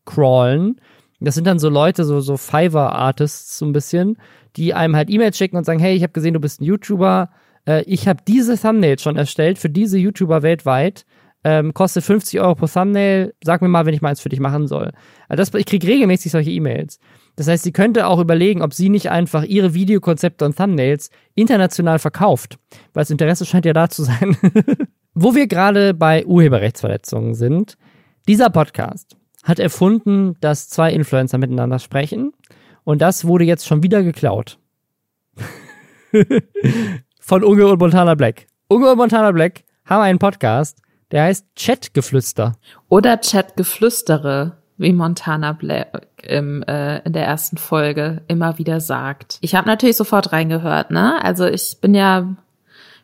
[0.05, 0.79] crawlen.
[1.19, 4.17] Das sind dann so Leute, so, so Fiverr-Artists so ein bisschen,
[4.55, 7.29] die einem halt E-Mails schicken und sagen, hey, ich habe gesehen, du bist ein YouTuber,
[7.67, 11.05] äh, ich habe diese Thumbnails schon erstellt für diese YouTuber weltweit,
[11.43, 14.39] ähm, kostet 50 Euro pro Thumbnail, sag mir mal, wenn ich mal eins für dich
[14.39, 14.91] machen soll.
[15.27, 16.99] Also das, ich kriege regelmäßig solche E-Mails.
[17.35, 21.99] Das heißt, sie könnte auch überlegen, ob sie nicht einfach ihre Videokonzepte und Thumbnails international
[21.99, 22.57] verkauft,
[22.93, 24.35] weil das Interesse scheint ja da zu sein.
[25.13, 27.77] Wo wir gerade bei Urheberrechtsverletzungen sind,
[28.27, 32.33] dieser Podcast hat erfunden, dass zwei Influencer miteinander sprechen
[32.83, 34.59] und das wurde jetzt schon wieder geklaut.
[37.19, 38.47] Von Unge und Montana Black.
[38.67, 40.81] Unge und Montana Black haben einen Podcast,
[41.11, 42.55] der heißt Chatgeflüster.
[42.89, 49.39] Oder Chatgeflüstere wie Montana Black im, äh, in der ersten Folge immer wieder sagt.
[49.41, 51.23] Ich habe natürlich sofort reingehört, ne?
[51.23, 52.35] Also ich bin ja,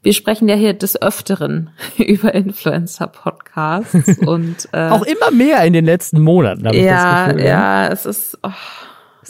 [0.04, 5.86] wir sprechen ja hier des Öfteren über Influencer-Podcasts und äh, auch immer mehr in den
[5.86, 6.72] letzten Monaten.
[6.74, 8.38] Ja, Gefühl, ja, es ist.
[8.44, 8.52] Oh.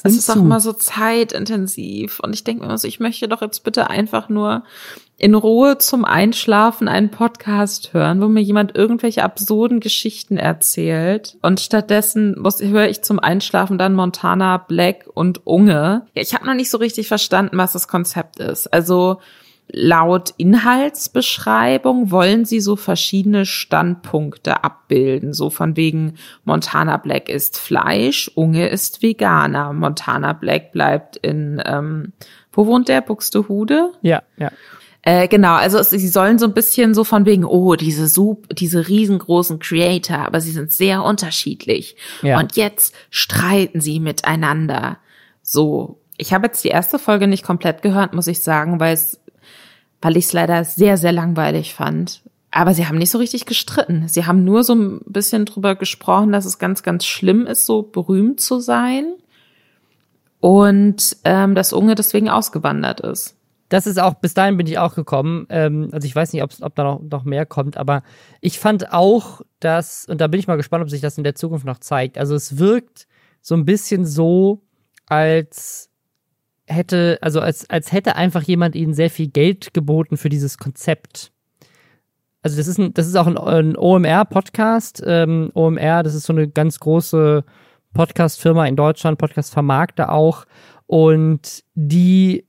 [0.06, 2.20] Es ist auch immer so zeitintensiv.
[2.20, 4.64] Und ich denke mir immer so, ich möchte doch jetzt bitte einfach nur
[5.18, 11.38] in Ruhe zum Einschlafen einen Podcast hören, wo mir jemand irgendwelche absurden Geschichten erzählt.
[11.42, 16.08] Und stattdessen muss, höre ich zum Einschlafen dann Montana Black und Unge.
[16.16, 18.74] Ja, ich habe noch nicht so richtig verstanden, was das Konzept ist.
[18.74, 19.20] Also
[19.68, 25.34] laut Inhaltsbeschreibung wollen sie so verschiedene Standpunkte abbilden.
[25.34, 29.74] So von wegen Montana Black ist Fleisch, Unge ist Veganer.
[29.74, 32.14] Montana Black bleibt in, ähm,
[32.52, 33.02] wo wohnt der?
[33.02, 33.92] Buxtehude?
[34.02, 34.52] Ja, ja.
[35.06, 38.48] Äh, genau, also es, sie sollen so ein bisschen so von wegen, oh, diese Sup,
[38.56, 41.98] diese riesengroßen Creator, aber sie sind sehr unterschiedlich.
[42.22, 42.40] Ja.
[42.40, 45.00] Und jetzt streiten sie miteinander.
[45.42, 49.20] So, ich habe jetzt die erste Folge nicht komplett gehört, muss ich sagen, weil es,
[50.04, 52.22] weil ich es leider sehr, sehr langweilig fand.
[52.52, 54.08] Aber sie haben nicht so richtig gestritten.
[54.08, 57.82] Sie haben nur so ein bisschen drüber gesprochen, dass es ganz, ganz schlimm ist, so
[57.82, 59.16] berühmt zu sein.
[60.40, 63.36] Und ähm, dass Unge deswegen ausgewandert ist
[63.74, 65.48] das ist auch, bis dahin bin ich auch gekommen.
[65.50, 68.04] Ähm, also ich weiß nicht, ob da noch, noch mehr kommt, aber
[68.40, 71.34] ich fand auch, dass, und da bin ich mal gespannt, ob sich das in der
[71.34, 72.20] Zukunft noch zeigt.
[72.20, 73.08] Also es wirkt
[73.42, 74.62] so ein bisschen so,
[75.08, 75.90] als
[76.68, 81.32] hätte, also als, als hätte einfach jemand ihnen sehr viel Geld geboten für dieses Konzept.
[82.42, 85.02] Also das ist ein, das ist auch ein, ein OMR-Podcast.
[85.06, 87.44] Ähm, OMR, das ist so eine ganz große
[87.94, 90.46] Podcast-Firma in Deutschland, Podcast-Vermarkter auch.
[90.88, 92.46] Und die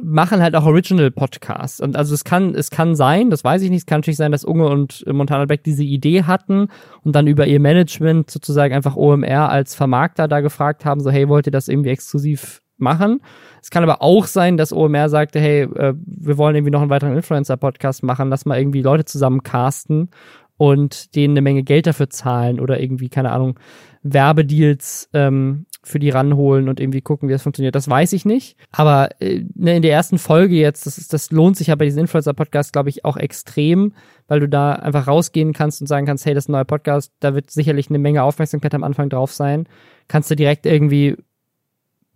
[0.00, 1.80] machen halt auch Original Podcasts.
[1.80, 4.32] Und also es kann, es kann sein, das weiß ich nicht, es kann natürlich sein,
[4.32, 6.68] dass Unge und Montana Beck diese Idee hatten
[7.02, 11.28] und dann über ihr Management sozusagen einfach OMR als Vermarkter da gefragt haben, so hey,
[11.28, 13.20] wollt ihr das irgendwie exklusiv machen?
[13.62, 16.90] Es kann aber auch sein, dass OMR sagte, hey, äh, wir wollen irgendwie noch einen
[16.90, 20.10] weiteren Influencer-Podcast machen, lass mal irgendwie Leute zusammen casten
[20.56, 23.58] und denen eine Menge Geld dafür zahlen oder irgendwie, keine Ahnung,
[24.02, 27.74] Werbedeals ähm, für die ranholen und irgendwie gucken, wie das funktioniert.
[27.74, 28.56] Das weiß ich nicht.
[28.72, 31.84] Aber äh, ne, in der ersten Folge jetzt, das, ist, das lohnt sich ja bei
[31.84, 33.94] diesen Influencer-Podcasts, glaube ich, auch extrem,
[34.26, 37.12] weil du da einfach rausgehen kannst und sagen kannst, hey, das ist ein neuer Podcast,
[37.20, 39.68] da wird sicherlich eine Menge Aufmerksamkeit am Anfang drauf sein.
[40.08, 41.16] Kannst du direkt irgendwie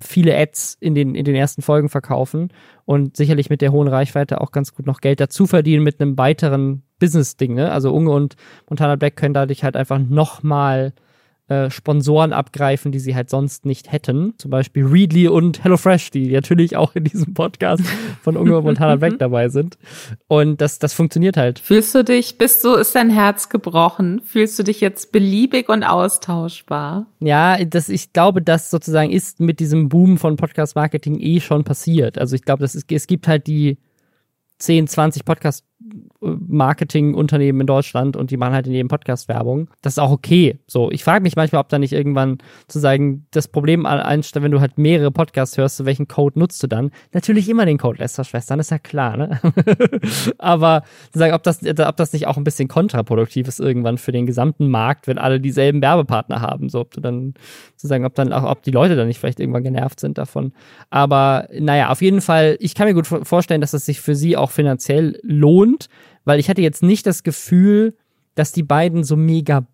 [0.02, 2.52] viele Ads in den, in den ersten Folgen verkaufen
[2.84, 6.18] und sicherlich mit der hohen Reichweite auch ganz gut noch Geld dazu verdienen mit einem
[6.18, 7.54] weiteren Business-Ding.
[7.54, 7.70] Ne?
[7.70, 8.36] Also Unge und
[8.68, 10.92] Montana Black können dadurch halt einfach nochmal
[11.48, 14.34] äh, Sponsoren abgreifen, die sie halt sonst nicht hätten.
[14.38, 17.82] Zum Beispiel Readly und HelloFresh, die natürlich auch in diesem Podcast
[18.22, 19.76] von Unge und Montana Black dabei sind.
[20.28, 21.58] Und das, das funktioniert halt.
[21.58, 24.20] Fühlst du dich, bist du, ist dein Herz gebrochen?
[24.24, 27.06] Fühlst du dich jetzt beliebig und austauschbar?
[27.20, 32.18] Ja, das, ich glaube, das sozusagen ist mit diesem Boom von Podcast-Marketing eh schon passiert.
[32.18, 33.78] Also ich glaube, das ist, es gibt halt die
[34.58, 35.64] 10, 20 Podcast
[36.20, 39.68] Marketingunternehmen in Deutschland und die machen halt in jedem Podcast Werbung.
[39.82, 40.58] Das ist auch okay.
[40.66, 44.52] So, ich frage mich manchmal, ob da nicht irgendwann zu sagen, das Problem einstellen, wenn
[44.52, 46.90] du halt mehrere Podcasts hörst, welchen Code nutzt du dann?
[47.12, 49.40] Natürlich immer den Code Lester Schwestern, ist ja klar, ne?
[50.38, 54.12] Aber zu sagen, ob das, ob das nicht auch ein bisschen kontraproduktiv ist irgendwann für
[54.12, 57.34] den gesamten Markt, wenn alle dieselben Werbepartner haben, so ob du dann
[57.76, 60.52] zu sagen, ob dann auch, ob die Leute dann nicht vielleicht irgendwann genervt sind davon.
[60.90, 64.36] Aber naja, auf jeden Fall, ich kann mir gut vorstellen, dass es sich für sie
[64.36, 65.71] auch finanziell lohnt,
[66.24, 67.96] weil ich hatte jetzt nicht das Gefühl,
[68.34, 69.66] dass die beiden so mega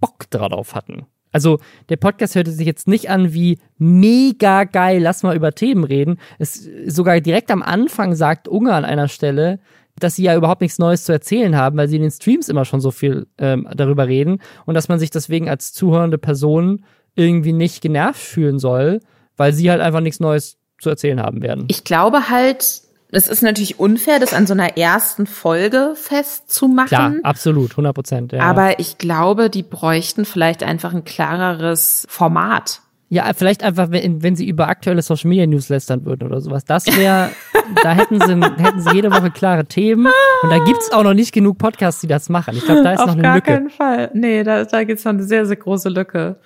[0.00, 1.06] Bock drauf hatten.
[1.32, 5.84] Also der Podcast hörte sich jetzt nicht an wie mega geil, lass mal über Themen
[5.84, 6.18] reden.
[6.38, 9.60] Es sogar direkt am Anfang sagt Unge an einer Stelle,
[9.98, 12.64] dass sie ja überhaupt nichts Neues zu erzählen haben, weil sie in den Streams immer
[12.64, 17.52] schon so viel ähm, darüber reden und dass man sich deswegen als zuhörende Person irgendwie
[17.52, 19.00] nicht genervt fühlen soll,
[19.36, 21.66] weil sie halt einfach nichts Neues zu erzählen haben werden.
[21.68, 26.88] Ich glaube halt, es ist natürlich unfair, das an so einer ersten Folge festzumachen.
[26.88, 28.32] Klar, absolut, 100 Prozent.
[28.32, 28.42] Ja.
[28.42, 32.80] Aber ich glaube, die bräuchten vielleicht einfach ein klareres Format.
[33.12, 36.64] Ja, vielleicht einfach, wenn, wenn sie über aktuelle Social Media News lästern würden oder sowas.
[36.64, 37.30] Das wäre,
[37.82, 40.06] da hätten sie, hätten sie jede Woche klare Themen.
[40.42, 42.56] Und da gibt's auch noch nicht genug Podcasts, die das machen.
[42.56, 43.52] Ich glaube, da ist Auf noch eine gar Lücke.
[43.52, 44.10] keinen Fall.
[44.14, 46.36] Nee, da, da gibt's noch eine sehr, sehr große Lücke.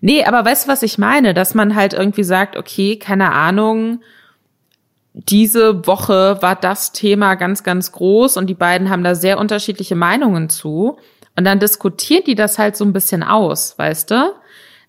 [0.00, 1.34] Nee, aber weißt du, was ich meine?
[1.34, 4.00] Dass man halt irgendwie sagt, okay, keine Ahnung,
[5.12, 9.96] diese Woche war das Thema ganz, ganz groß und die beiden haben da sehr unterschiedliche
[9.96, 10.98] Meinungen zu.
[11.36, 14.32] Und dann diskutieren die das halt so ein bisschen aus, weißt du?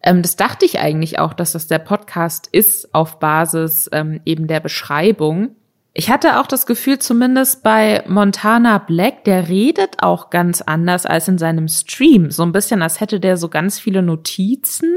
[0.04, 4.48] Ähm, das dachte ich eigentlich auch, dass das der Podcast ist auf Basis ähm, eben
[4.48, 5.56] der Beschreibung.
[5.94, 11.28] Ich hatte auch das Gefühl, zumindest bei Montana Black, der redet auch ganz anders als
[11.28, 12.32] in seinem Stream.
[12.32, 14.96] So ein bisschen, als hätte der so ganz viele Notizen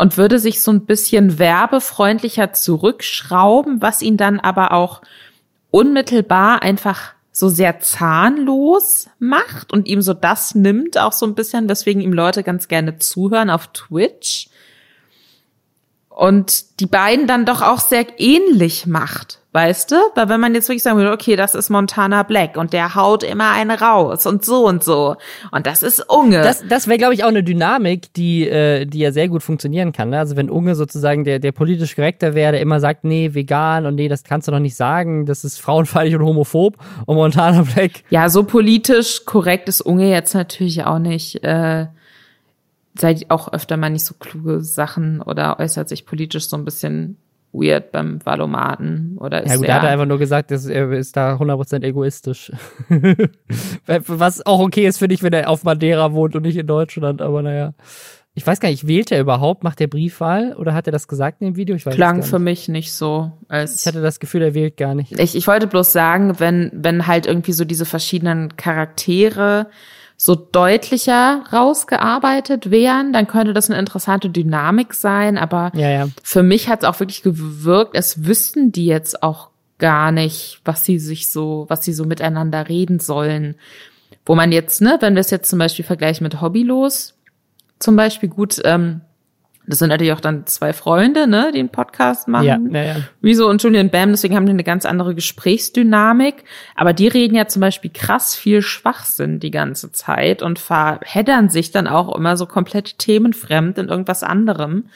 [0.00, 5.02] und würde sich so ein bisschen werbefreundlicher zurückschrauben, was ihn dann aber auch
[5.70, 11.68] unmittelbar einfach so sehr zahnlos macht und ihm so das nimmt, auch so ein bisschen,
[11.68, 14.48] weswegen ihm Leute ganz gerne zuhören auf Twitch.
[16.08, 19.96] Und die beiden dann doch auch sehr ähnlich macht, weißt du?
[20.14, 23.22] Weil wenn man jetzt wirklich sagen würde, okay, das ist Montana Black und der haut
[23.22, 25.16] immer eine raus und so und so
[25.50, 26.42] und das ist Unge.
[26.42, 29.92] Das, das wäre, glaube ich, auch eine Dynamik, die, äh, die ja sehr gut funktionieren
[29.92, 30.10] kann.
[30.10, 30.18] Ne?
[30.18, 33.96] Also wenn Unge sozusagen der, der politisch Korrekter wäre, der immer sagt, nee, vegan und
[33.96, 38.04] nee, das kannst du doch nicht sagen, das ist frauenfeindlich und homophob und Montana Black.
[38.10, 41.42] ja, so politisch korrekt ist Unge jetzt natürlich auch nicht.
[41.42, 41.86] Äh,
[42.94, 47.16] seid auch öfter mal nicht so kluge Sachen oder äußert sich politisch so ein bisschen
[47.52, 51.16] weird beim Valomaten oder ist Ja gut, er hat einfach nur gesagt, dass er ist
[51.16, 52.52] da 100% egoistisch.
[53.86, 57.20] Was auch okay ist, finde ich, wenn er auf Madeira wohnt und nicht in Deutschland,
[57.22, 57.74] aber naja.
[58.34, 59.64] Ich weiß gar nicht, wählt er überhaupt?
[59.64, 60.54] Macht er Briefwahl?
[60.56, 61.74] Oder hat er das gesagt in dem Video?
[61.74, 65.18] Ich weiß klang für mich nicht so Ich hatte das Gefühl, er wählt gar nicht.
[65.18, 69.66] ich, ich wollte bloß sagen, wenn, wenn halt irgendwie so diese verschiedenen Charaktere
[70.22, 75.38] so deutlicher rausgearbeitet wären, dann könnte das eine interessante Dynamik sein.
[75.38, 76.08] Aber Ja, ja.
[76.22, 80.84] für mich hat es auch wirklich gewirkt, es wüssten die jetzt auch gar nicht, was
[80.84, 83.54] sie sich so, was sie so miteinander reden sollen.
[84.26, 87.14] Wo man jetzt, ne, wenn wir es jetzt zum Beispiel vergleichen mit Hobbylos,
[87.78, 89.00] zum Beispiel gut, ähm,
[89.66, 92.72] das sind natürlich auch dann zwei Freunde, ne, die einen Podcast machen.
[92.72, 92.96] Ja, ja, ja.
[93.20, 96.44] Wieso und Julian Bam, deswegen haben die eine ganz andere Gesprächsdynamik.
[96.74, 101.70] Aber die reden ja zum Beispiel krass viel Schwachsinn die ganze Zeit und verheddern sich
[101.70, 104.86] dann auch immer so komplett themenfremd in irgendwas anderem.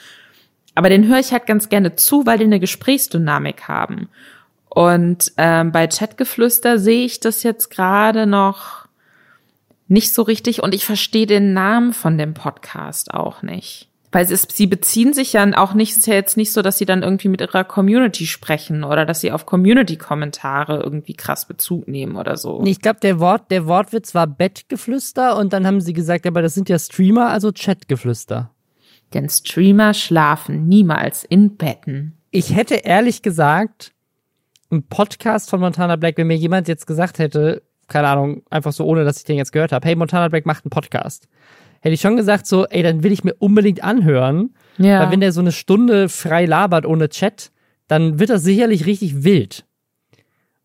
[0.74, 4.08] Aber den höre ich halt ganz gerne zu, weil die eine Gesprächsdynamik haben.
[4.68, 8.88] Und ähm, bei Chatgeflüster sehe ich das jetzt gerade noch
[9.86, 13.88] nicht so richtig und ich verstehe den Namen von dem Podcast auch nicht.
[14.14, 16.78] Weil es, sie beziehen sich ja auch nicht, es ist ja jetzt nicht so, dass
[16.78, 21.88] sie dann irgendwie mit ihrer Community sprechen oder dass sie auf Community-Kommentare irgendwie krass Bezug
[21.88, 22.62] nehmen oder so.
[22.64, 26.54] Ich glaube, der Wort, der Wortwitz war Bettgeflüster und dann haben sie gesagt, aber das
[26.54, 28.52] sind ja Streamer, also Chatgeflüster.
[29.14, 32.16] Denn Streamer schlafen niemals in Betten.
[32.30, 33.90] Ich hätte ehrlich gesagt,
[34.70, 38.84] ein Podcast von Montana Black, wenn mir jemand jetzt gesagt hätte, keine Ahnung, einfach so
[38.84, 41.26] ohne, dass ich den jetzt gehört habe, hey, Montana Black macht einen Podcast.
[41.84, 44.54] Hätte ich schon gesagt, so, ey, dann will ich mir unbedingt anhören.
[44.78, 45.00] Ja.
[45.00, 47.52] Weil wenn der so eine Stunde frei labert ohne Chat,
[47.88, 49.66] dann wird das sicherlich richtig wild.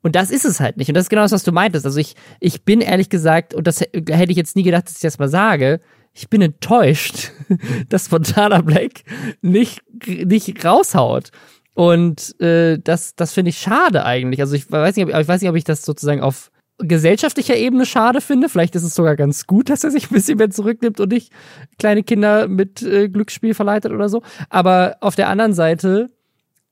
[0.01, 0.87] Und das ist es halt nicht.
[0.87, 1.85] Und das ist genau das, was du meintest.
[1.85, 5.01] Also ich, ich bin ehrlich gesagt, und das hätte ich jetzt nie gedacht, dass ich
[5.01, 5.81] das mal sage,
[6.13, 7.33] ich bin enttäuscht,
[7.89, 9.03] dass Montana Black
[9.41, 11.31] nicht, nicht raushaut.
[11.73, 14.39] Und äh, das, das finde ich schade eigentlich.
[14.39, 16.49] Also ich weiß nicht, ob, ich weiß nicht, ob ich das sozusagen auf
[16.79, 18.49] gesellschaftlicher Ebene schade finde.
[18.49, 21.31] Vielleicht ist es sogar ganz gut, dass er sich ein bisschen mehr zurücknimmt und nicht
[21.77, 24.21] kleine Kinder mit äh, Glücksspiel verleitet oder so.
[24.49, 26.09] Aber auf der anderen Seite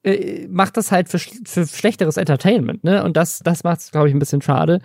[0.03, 3.03] äh, macht das halt für, für schlechteres Entertainment, ne?
[3.03, 4.79] Und das, das macht es, glaube ich, ein bisschen schade.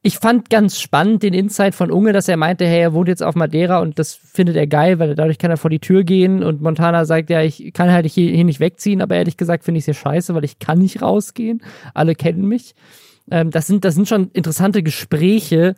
[0.00, 3.22] Ich fand ganz spannend den Insight von Unge, dass er meinte, hey, er wohnt jetzt
[3.22, 6.42] auf Madeira und das findet er geil, weil dadurch kann er vor die Tür gehen
[6.42, 9.78] und Montana sagt, ja, ich kann halt hier, hier nicht wegziehen, aber ehrlich gesagt finde
[9.78, 11.62] ich es hier scheiße, weil ich kann nicht rausgehen.
[11.94, 12.74] Alle kennen mich.
[13.30, 15.74] Ähm, das sind, das sind schon interessante Gespräche,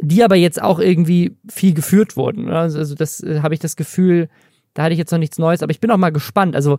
[0.00, 2.46] die aber jetzt auch irgendwie viel geführt wurden.
[2.46, 2.56] ne?
[2.56, 4.28] Also, also das äh, habe ich das Gefühl,
[4.74, 6.54] da hatte ich jetzt noch nichts Neues, aber ich bin auch mal gespannt.
[6.54, 6.78] Also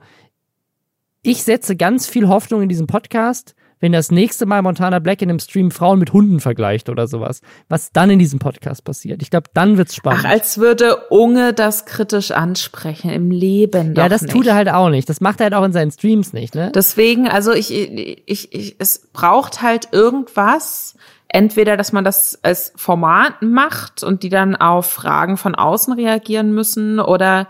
[1.22, 5.30] ich setze ganz viel Hoffnung in diesen Podcast, wenn das nächste Mal Montana Black in
[5.30, 7.42] einem Stream Frauen mit Hunden vergleicht oder sowas.
[7.70, 9.22] Was dann in diesem Podcast passiert.
[9.22, 10.24] Ich glaube, dann wird's spannend.
[10.26, 13.96] Ach, als würde Unge das kritisch ansprechen im Leben.
[13.96, 14.32] ja, das nicht.
[14.32, 15.10] tut er halt auch nicht.
[15.10, 16.72] Das macht er halt auch in seinen Streams nicht, ne?
[16.74, 20.96] Deswegen, also ich, ich, ich, es braucht halt irgendwas.
[21.32, 26.56] Entweder, dass man das als Format macht und die dann auf Fragen von außen reagieren
[26.56, 27.48] müssen oder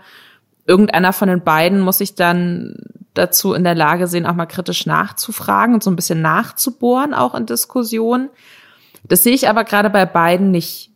[0.66, 2.76] irgendeiner von den beiden muss sich dann
[3.14, 7.34] dazu in der Lage sehen, auch mal kritisch nachzufragen und so ein bisschen nachzubohren, auch
[7.34, 8.30] in Diskussionen.
[9.04, 10.90] Das sehe ich aber gerade bei beiden nicht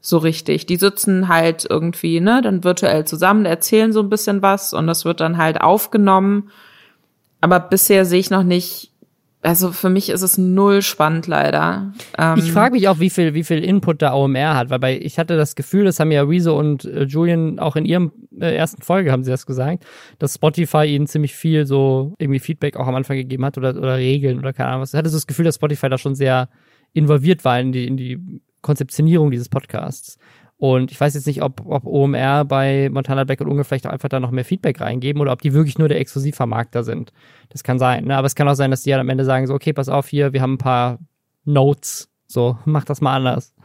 [0.00, 0.66] so richtig.
[0.66, 5.04] Die sitzen halt irgendwie, ne, dann virtuell zusammen, erzählen so ein bisschen was und das
[5.04, 6.50] wird dann halt aufgenommen.
[7.40, 8.91] Aber bisher sehe ich noch nicht,
[9.42, 11.92] also für mich ist es null spannend leider.
[12.16, 14.98] Ähm ich frage mich auch, wie viel, wie viel Input da OMR hat, weil bei,
[14.98, 18.54] ich hatte das Gefühl, das haben ja Rezo und äh, Julian auch in ihrem äh,
[18.54, 19.84] ersten Folge haben sie das gesagt,
[20.20, 23.96] dass Spotify ihnen ziemlich viel so irgendwie Feedback auch am Anfang gegeben hat oder, oder
[23.96, 24.94] Regeln oder keine Ahnung was.
[24.94, 26.48] Ich hatte so das Gefühl, dass Spotify da schon sehr
[26.92, 30.18] involviert war in die, in die Konzeptionierung dieses Podcasts.
[30.62, 33.90] Und ich weiß jetzt nicht, ob, ob OMR bei Montana Black und Unge vielleicht auch
[33.90, 37.12] einfach da noch mehr Feedback reingeben oder ob die wirklich nur der Exklusivvermarkter sind.
[37.48, 38.04] Das kann sein.
[38.04, 38.16] Ne?
[38.16, 40.06] Aber es kann auch sein, dass die ja am Ende sagen so, okay, pass auf
[40.06, 41.00] hier, wir haben ein paar
[41.44, 42.10] Notes.
[42.28, 43.56] So, mach das mal anders.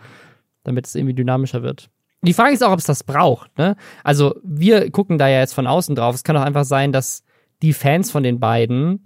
[0.63, 1.91] Damit es irgendwie dynamischer wird.
[2.23, 3.55] Die Frage ist auch, ob es das braucht.
[3.59, 3.75] Ne?
[4.03, 6.15] Also wir gucken da ja jetzt von außen drauf.
[6.15, 7.23] Es kann auch einfach sein, dass
[7.61, 9.03] die Fans von den beiden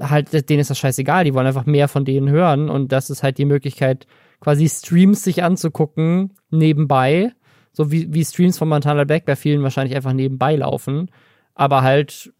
[0.00, 1.24] halt, denen ist das scheißegal.
[1.24, 4.06] Die wollen einfach mehr von denen hören und das ist halt die Möglichkeit,
[4.44, 7.32] quasi Streams sich anzugucken nebenbei,
[7.72, 11.10] so wie, wie Streams von Montana Black bei vielen wahrscheinlich einfach nebenbei laufen,
[11.54, 12.32] aber halt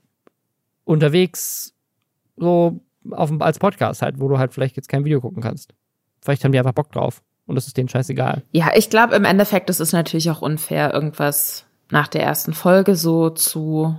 [0.84, 1.74] unterwegs
[2.36, 5.72] so auf, als Podcast halt, wo du halt vielleicht jetzt kein Video gucken kannst.
[6.20, 8.42] Vielleicht haben die einfach Bock drauf und das ist denen scheißegal.
[8.52, 12.96] Ja, ich glaube im Endeffekt, es ist natürlich auch unfair, irgendwas nach der ersten Folge
[12.96, 13.96] so zu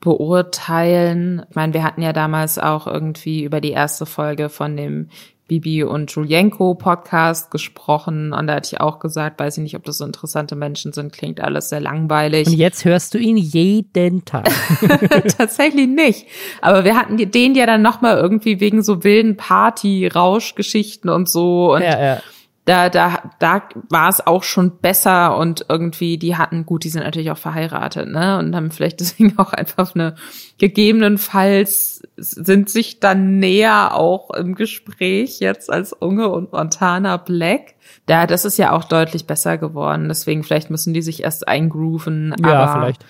[0.00, 1.46] beurteilen.
[1.48, 5.08] Ich meine, wir hatten ja damals auch irgendwie über die erste Folge von dem
[5.46, 9.84] Bibi und Julienko Podcast gesprochen und da hatte ich auch gesagt, weiß ich nicht, ob
[9.84, 12.46] das so interessante Menschen sind, klingt alles sehr langweilig.
[12.46, 14.48] Und jetzt hörst du ihn jeden Tag.
[15.36, 16.26] Tatsächlich nicht.
[16.62, 21.82] Aber wir hatten den ja dann nochmal irgendwie wegen so wilden Party-Rauschgeschichten und so und
[21.82, 22.22] ja, ja
[22.64, 27.02] da, da, da war es auch schon besser und irgendwie, die hatten, gut, die sind
[27.02, 28.38] natürlich auch verheiratet, ne?
[28.38, 30.14] Und haben vielleicht deswegen auch einfach eine,
[30.58, 37.74] gegebenenfalls sind sich dann näher auch im Gespräch jetzt als Unge und Montana Black.
[38.06, 40.08] Da, das ist ja auch deutlich besser geworden.
[40.08, 42.34] Deswegen vielleicht müssen die sich erst eingrooven.
[42.42, 43.04] Ja, aber vielleicht.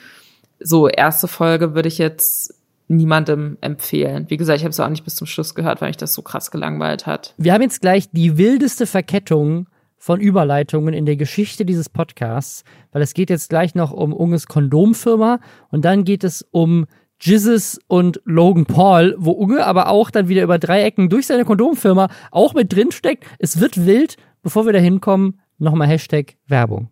[0.58, 2.54] So, erste Folge würde ich jetzt
[2.88, 4.26] niemandem empfehlen.
[4.28, 6.22] Wie gesagt, ich habe es auch nicht bis zum Schluss gehört, weil mich das so
[6.22, 7.34] krass gelangweilt hat.
[7.38, 13.00] Wir haben jetzt gleich die wildeste Verkettung von Überleitungen in der Geschichte dieses Podcasts, weil
[13.00, 16.86] es geht jetzt gleich noch um Unges Kondomfirma und dann geht es um
[17.20, 21.46] Jizzes und Logan Paul, wo Unge aber auch dann wieder über drei Ecken durch seine
[21.46, 23.24] Kondomfirma auch mit drin steckt.
[23.38, 24.16] Es wird wild.
[24.42, 26.90] Bevor wir da hinkommen, nochmal Hashtag Werbung.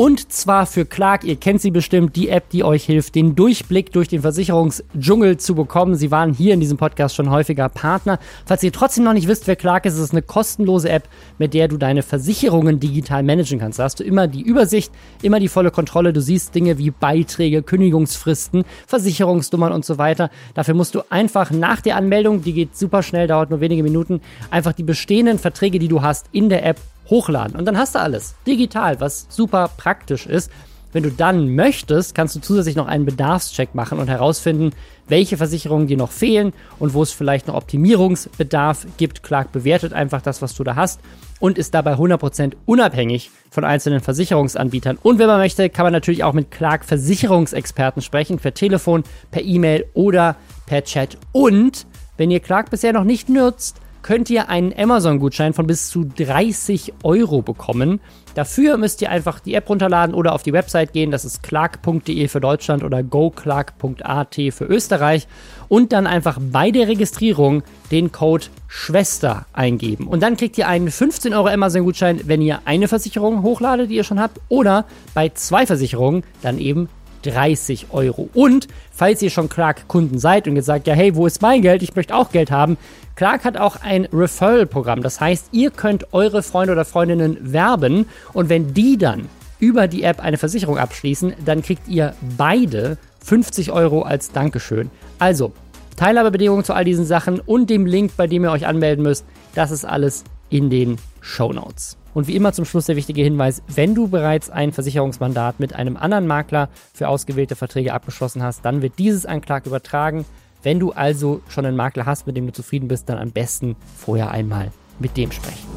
[0.00, 3.92] Und zwar für Clark, ihr kennt sie bestimmt, die App, die euch hilft, den Durchblick
[3.92, 5.94] durch den Versicherungsdschungel zu bekommen.
[5.94, 8.18] Sie waren hier in diesem Podcast schon häufiger Partner.
[8.46, 11.52] Falls ihr trotzdem noch nicht wisst, wer Clark ist, ist es eine kostenlose App, mit
[11.52, 13.78] der du deine Versicherungen digital managen kannst.
[13.78, 16.14] Da hast du immer die Übersicht, immer die volle Kontrolle.
[16.14, 20.30] Du siehst Dinge wie Beiträge, Kündigungsfristen, Versicherungsnummern und so weiter.
[20.54, 24.22] Dafür musst du einfach nach der Anmeldung, die geht super schnell, dauert nur wenige Minuten,
[24.50, 27.56] einfach die bestehenden Verträge, die du hast, in der App hochladen.
[27.56, 30.50] Und dann hast du alles digital, was super praktisch ist.
[30.92, 34.70] Wenn du dann möchtest, kannst du zusätzlich noch einen Bedarfscheck machen und herausfinden,
[35.06, 39.22] welche Versicherungen dir noch fehlen und wo es vielleicht noch Optimierungsbedarf gibt.
[39.22, 41.00] Clark bewertet einfach das, was du da hast
[41.38, 44.98] und ist dabei 100% unabhängig von einzelnen Versicherungsanbietern.
[45.00, 49.42] Und wenn man möchte, kann man natürlich auch mit Clark Versicherungsexperten sprechen, per Telefon, per
[49.42, 51.18] E-Mail oder per Chat.
[51.30, 56.04] Und wenn ihr Clark bisher noch nicht nutzt, könnt ihr einen Amazon-Gutschein von bis zu
[56.04, 58.00] 30 Euro bekommen.
[58.34, 61.10] Dafür müsst ihr einfach die App runterladen oder auf die Website gehen.
[61.10, 65.26] Das ist clark.de für Deutschland oder goclark.at für Österreich.
[65.68, 70.06] Und dann einfach bei der Registrierung den Code Schwester eingeben.
[70.06, 74.04] Und dann kriegt ihr einen 15 Euro Amazon-Gutschein, wenn ihr eine Versicherung hochladet, die ihr
[74.04, 74.40] schon habt.
[74.48, 76.88] Oder bei zwei Versicherungen dann eben
[77.22, 78.28] 30 Euro.
[78.34, 81.82] Und falls ihr schon Clark-Kunden seid und gesagt, ja, hey, wo ist mein Geld?
[81.82, 82.76] Ich möchte auch Geld haben,
[83.16, 85.02] Clark hat auch ein Referral-Programm.
[85.02, 89.28] Das heißt, ihr könnt eure Freunde oder Freundinnen werben und wenn die dann
[89.58, 94.90] über die App eine Versicherung abschließen, dann kriegt ihr beide 50 Euro als Dankeschön.
[95.18, 95.52] Also,
[95.96, 99.70] Teilhabebedingungen zu all diesen Sachen und dem Link, bei dem ihr euch anmelden müsst, das
[99.70, 101.96] ist alles in den Show Notes.
[102.12, 105.96] Und wie immer zum Schluss der wichtige Hinweis, wenn du bereits ein Versicherungsmandat mit einem
[105.96, 110.26] anderen Makler für ausgewählte Verträge abgeschlossen hast, dann wird dieses an Clark übertragen.
[110.62, 113.76] Wenn du also schon einen Makler hast, mit dem du zufrieden bist, dann am besten
[113.96, 115.68] vorher einmal mit dem sprechen.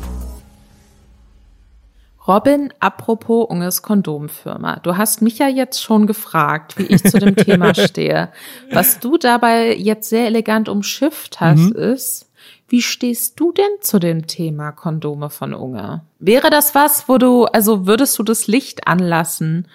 [2.28, 4.78] Robin, apropos Unges Kondomfirma.
[4.78, 8.30] Du hast mich ja jetzt schon gefragt, wie ich zu dem Thema stehe.
[8.72, 11.76] Was du dabei jetzt sehr elegant umschifft hast, mhm.
[11.76, 12.32] ist,
[12.74, 16.02] wie stehst du denn zu dem Thema Kondome von Unge?
[16.18, 19.68] Wäre das was, wo du, also würdest du das Licht anlassen,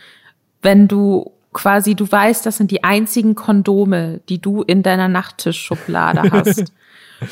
[0.63, 6.23] wenn du quasi, du weißt, das sind die einzigen Kondome, die du in deiner Nachttischschublade
[6.33, 6.73] hast.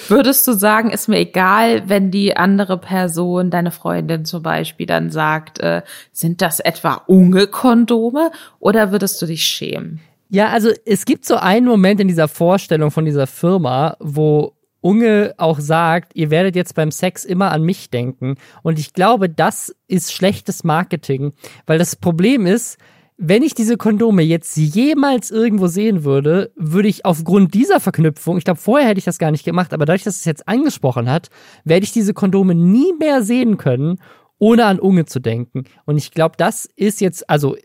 [0.06, 5.10] Würdest du sagen, ist mir egal, wenn die andere Person, deine Freundin zum Beispiel, dann
[5.10, 9.98] sagt, äh, sind das etwa Unge-Kondome oder würdest du dich schämen?
[10.28, 14.55] Ja, also es gibt so einen Moment in dieser Vorstellung von dieser Firma, wo
[14.87, 18.37] Unge auch sagt, ihr werdet jetzt beim Sex immer an mich denken.
[18.62, 21.32] Und ich glaube, das ist schlechtes Marketing,
[21.66, 22.78] weil das Problem ist,
[23.18, 28.45] wenn ich diese Kondome jetzt jemals irgendwo sehen würde, würde ich aufgrund dieser Verknüpfung, ich
[28.45, 31.30] glaube, vorher hätte ich das gar nicht gemacht, aber dadurch, dass es jetzt angesprochen hat,
[31.64, 33.99] werde ich diese Kondome nie mehr sehen können,
[34.39, 35.64] ohne an Unge zu denken.
[35.84, 37.57] Und ich glaube, das ist jetzt, also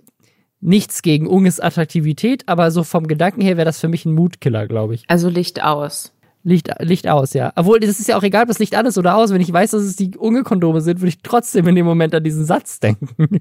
[0.60, 4.68] nichts gegen Unges Attraktivität, aber so vom Gedanken her wäre das für mich ein Mutkiller,
[4.68, 5.04] glaube ich.
[5.08, 6.14] Also Licht aus.
[6.44, 7.52] Licht, Licht aus, ja.
[7.56, 9.32] Obwohl, es ist ja auch egal, ob das Licht an ist oder aus.
[9.32, 12.24] Wenn ich weiß, dass es die Unge-Kondome sind, würde ich trotzdem in dem Moment an
[12.24, 13.10] diesen Satz denken.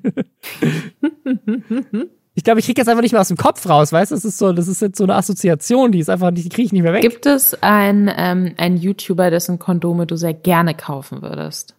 [2.35, 4.17] ich glaube, ich kriege jetzt einfach nicht mehr aus dem Kopf raus, weißt du?
[4.17, 6.73] Das ist so, das ist jetzt so eine Assoziation, die ist einfach, die kriege ich
[6.73, 7.03] nicht mehr weg.
[7.03, 11.75] Gibt es ein, ähm, ein YouTuber, dessen Kondome du sehr gerne kaufen würdest?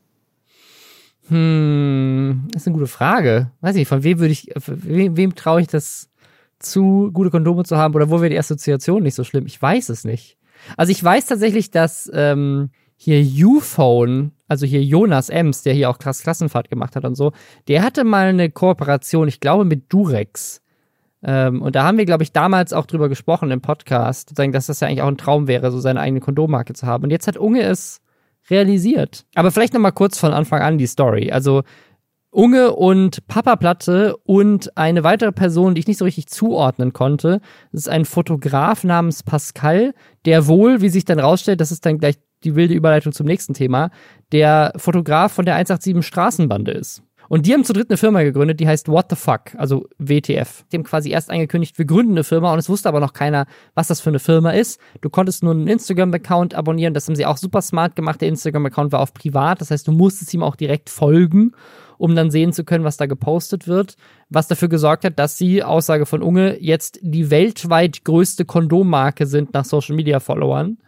[1.27, 3.51] Hm, das ist eine gute Frage.
[3.61, 6.09] Weiß nicht, von wem würde ich, wem, wem traue ich das
[6.59, 9.45] zu, gute Kondome zu haben oder wo wäre die Assoziation nicht so schlimm?
[9.45, 10.37] Ich weiß es nicht.
[10.77, 15.97] Also ich weiß tatsächlich, dass ähm, hier Uphone, also hier Jonas Ems, der hier auch
[15.97, 17.31] krass Klassenfahrt gemacht hat und so,
[17.67, 20.61] der hatte mal eine Kooperation, ich glaube, mit Durex.
[21.23, 24.79] Ähm, und da haben wir, glaube ich, damals auch drüber gesprochen im Podcast, dass das
[24.79, 27.03] ja eigentlich auch ein Traum wäre, so seine eigene Kondommarke zu haben.
[27.03, 28.01] Und jetzt hat Unge es
[28.49, 29.25] realisiert.
[29.35, 31.31] Aber vielleicht noch mal kurz von Anfang an die Story.
[31.31, 31.63] Also
[32.31, 37.41] Unge und Papa Platte und eine weitere Person, die ich nicht so richtig zuordnen konnte.
[37.71, 39.93] Das ist ein Fotograf namens Pascal,
[40.25, 43.53] der wohl, wie sich dann rausstellt, das ist dann gleich die wilde Überleitung zum nächsten
[43.53, 43.91] Thema,
[44.31, 47.03] der Fotograf von der 187 Straßenbande ist.
[47.31, 50.65] Und die haben zu dritt eine Firma gegründet, die heißt What the Fuck, also WTF.
[50.69, 53.45] Die haben quasi erst angekündigt, wir gründen eine Firma und es wusste aber noch keiner,
[53.73, 54.81] was das für eine Firma ist.
[54.99, 58.19] Du konntest nur einen Instagram-Account abonnieren, das haben sie auch super smart gemacht.
[58.19, 61.53] Der Instagram-Account war auf privat, das heißt, du musstest ihm auch direkt folgen,
[61.97, 63.95] um dann sehen zu können, was da gepostet wird.
[64.27, 69.53] Was dafür gesorgt hat, dass sie, Aussage von Unge, jetzt die weltweit größte Kondommarke sind
[69.53, 70.79] nach Social-Media-Followern.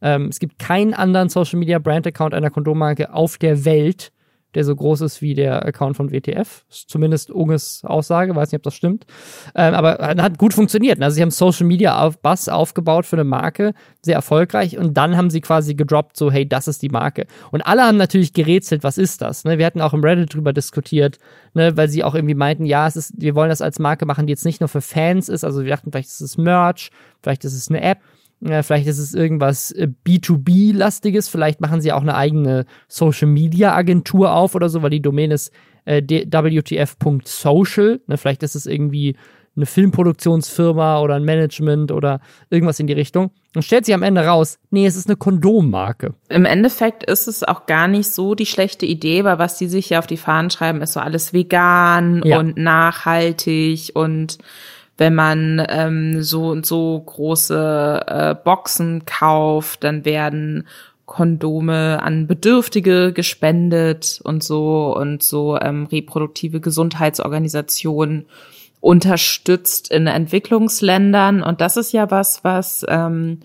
[0.00, 4.12] Ähm, es gibt keinen anderen Social-Media-Brand-Account einer Kondommarke auf der Welt,
[4.54, 6.64] der so groß ist wie der Account von WTF.
[6.68, 9.06] Zumindest Unges Aussage, weiß nicht, ob das stimmt.
[9.54, 11.00] Ähm, aber hat gut funktioniert.
[11.00, 14.76] Also sie haben Social Media auf Bass aufgebaut für eine Marke, sehr erfolgreich.
[14.76, 17.26] Und dann haben sie quasi gedroppt, so, hey, das ist die Marke.
[17.52, 19.44] Und alle haben natürlich gerätselt, was ist das?
[19.44, 19.58] Ne?
[19.58, 21.18] Wir hatten auch im Reddit drüber diskutiert,
[21.54, 21.76] ne?
[21.76, 24.32] weil sie auch irgendwie meinten, ja, es ist, wir wollen das als Marke machen, die
[24.32, 25.44] jetzt nicht nur für Fans ist.
[25.44, 26.90] Also wir dachten, vielleicht ist es Merch,
[27.22, 27.98] vielleicht ist es eine App.
[28.40, 34.54] Ja, vielleicht ist es irgendwas äh, B2B-lastiges, vielleicht machen sie auch eine eigene Social-Media-Agentur auf
[34.54, 35.52] oder so, weil die Domain ist
[35.84, 38.00] äh, WTF.social.
[38.06, 39.16] Ne, vielleicht ist es irgendwie
[39.56, 42.20] eine Filmproduktionsfirma oder ein Management oder
[42.50, 43.30] irgendwas in die Richtung.
[43.54, 46.14] Und stellt sich am Ende raus, nee, es ist eine Kondommarke.
[46.28, 49.90] Im Endeffekt ist es auch gar nicht so die schlechte Idee, weil was die sich
[49.90, 52.38] ja auf die Fahnen schreiben, ist so alles vegan ja.
[52.38, 54.38] und nachhaltig und
[55.00, 60.68] wenn man ähm, so und so große äh, Boxen kauft, dann werden
[61.06, 68.26] Kondome an Bedürftige gespendet und so und so ähm, reproduktive Gesundheitsorganisationen
[68.80, 71.42] unterstützt in Entwicklungsländern.
[71.42, 73.40] Und das ist ja was, was ähm,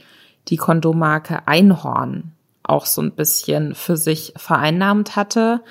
[0.49, 2.33] die Kondommarke Einhorn
[2.63, 5.61] auch so ein bisschen für sich vereinnahmt hatte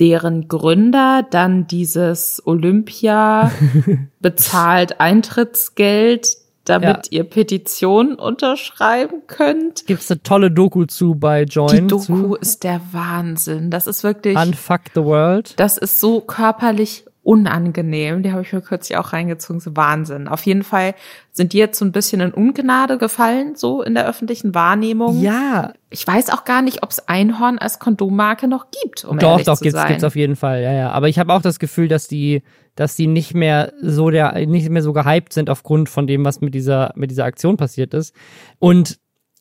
[0.00, 3.50] deren Gründer dann dieses Olympia
[4.20, 7.18] bezahlt Eintrittsgeld, damit ja.
[7.18, 9.86] ihr Petition unterschreiben könnt.
[9.86, 11.68] Gibt's eine tolle Doku zu bei Join.
[11.68, 12.34] Die Doku zu.
[12.36, 13.70] ist der Wahnsinn.
[13.70, 14.36] Das ist wirklich.
[14.36, 15.58] Unfuck the World.
[15.60, 18.22] Das ist so körperlich unangenehm.
[18.22, 19.58] Die habe ich mir kürzlich auch reingezogen.
[19.58, 20.28] So Wahnsinn.
[20.28, 20.94] Auf jeden Fall
[21.32, 25.20] sind die jetzt so ein bisschen in Ungnade gefallen, so in der öffentlichen Wahrnehmung.
[25.20, 25.72] Ja.
[25.90, 29.46] Ich weiß auch gar nicht, ob es Einhorn als Kondommarke noch gibt, um doch, ehrlich
[29.46, 29.88] doch, gibt's, sein.
[29.88, 30.90] gibt's auf jeden Fall, ja, ja.
[30.90, 32.42] Aber ich habe auch das Gefühl, dass die,
[32.76, 36.40] dass die nicht mehr so der, nicht mehr so gehypt sind aufgrund von dem, was
[36.40, 38.14] mit dieser, mit dieser Aktion passiert ist.
[38.58, 38.98] Und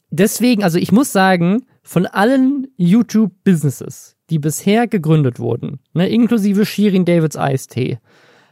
[0.09, 7.05] deswegen, also ich muss sagen, von allen YouTube-Businesses, die bisher gegründet wurden, ne, inklusive Shirin
[7.05, 7.99] Davids Eistee,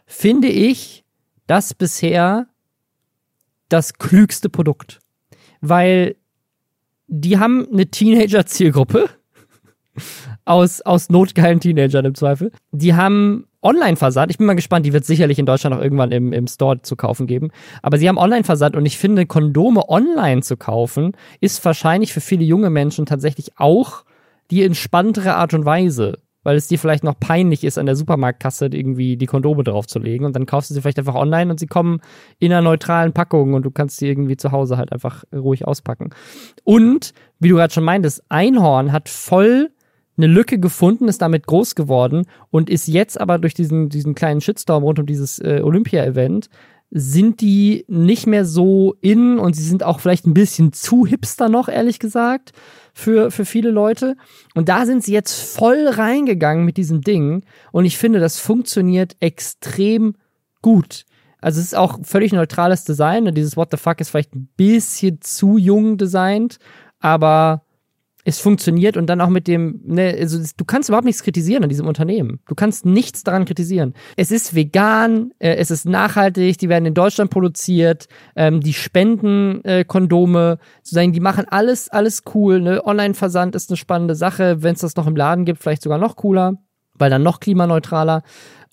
[0.05, 1.03] finde ich
[1.47, 2.45] das bisher
[3.67, 4.99] das klügste Produkt.
[5.59, 6.17] Weil
[7.07, 9.09] die haben eine Teenager-Zielgruppe
[10.45, 12.51] aus, aus notgeilen Teenagern im Zweifel.
[12.71, 14.29] Die haben Online-Versand.
[14.29, 16.95] Ich bin mal gespannt, die wird sicherlich in Deutschland auch irgendwann im, im Store zu
[16.95, 17.49] kaufen geben.
[17.81, 22.43] Aber sie haben Online-Versand und ich finde, Kondome online zu kaufen, ist wahrscheinlich für viele
[22.43, 24.03] junge Menschen tatsächlich auch
[24.51, 28.67] die entspanntere Art und Weise, weil es dir vielleicht noch peinlich ist, an der Supermarktkasse
[28.67, 32.01] irgendwie die Kondome draufzulegen und dann kaufst du sie vielleicht einfach online und sie kommen
[32.39, 36.09] in einer neutralen Packung und du kannst sie irgendwie zu Hause halt einfach ruhig auspacken.
[36.63, 39.69] Und, wie du gerade schon meintest, Einhorn hat voll
[40.17, 44.41] eine Lücke gefunden, ist damit groß geworden und ist jetzt aber durch diesen, diesen kleinen
[44.41, 46.49] Shitstorm rund um dieses äh, Olympia-Event
[46.91, 51.47] sind die nicht mehr so in und sie sind auch vielleicht ein bisschen zu hipster
[51.47, 52.51] noch, ehrlich gesagt
[52.93, 54.15] für, für viele Leute.
[54.55, 57.43] Und da sind sie jetzt voll reingegangen mit diesem Ding.
[57.71, 60.15] Und ich finde, das funktioniert extrem
[60.61, 61.05] gut.
[61.41, 63.33] Also es ist auch völlig neutrales Design.
[63.33, 66.59] Dieses What the fuck ist vielleicht ein bisschen zu jung designt,
[66.99, 67.65] aber
[68.23, 71.69] es funktioniert und dann auch mit dem, ne, also du kannst überhaupt nichts kritisieren an
[71.69, 72.39] diesem Unternehmen.
[72.47, 73.93] Du kannst nichts daran kritisieren.
[74.15, 79.63] Es ist vegan, äh, es ist nachhaltig, die werden in Deutschland produziert, ähm, die spenden
[79.65, 82.61] äh, Kondome, sozusagen, die machen alles, alles cool.
[82.61, 82.85] Ne?
[82.85, 86.15] Online-Versand ist eine spannende Sache, wenn es das noch im Laden gibt, vielleicht sogar noch
[86.15, 86.57] cooler,
[86.93, 88.21] weil dann noch klimaneutraler.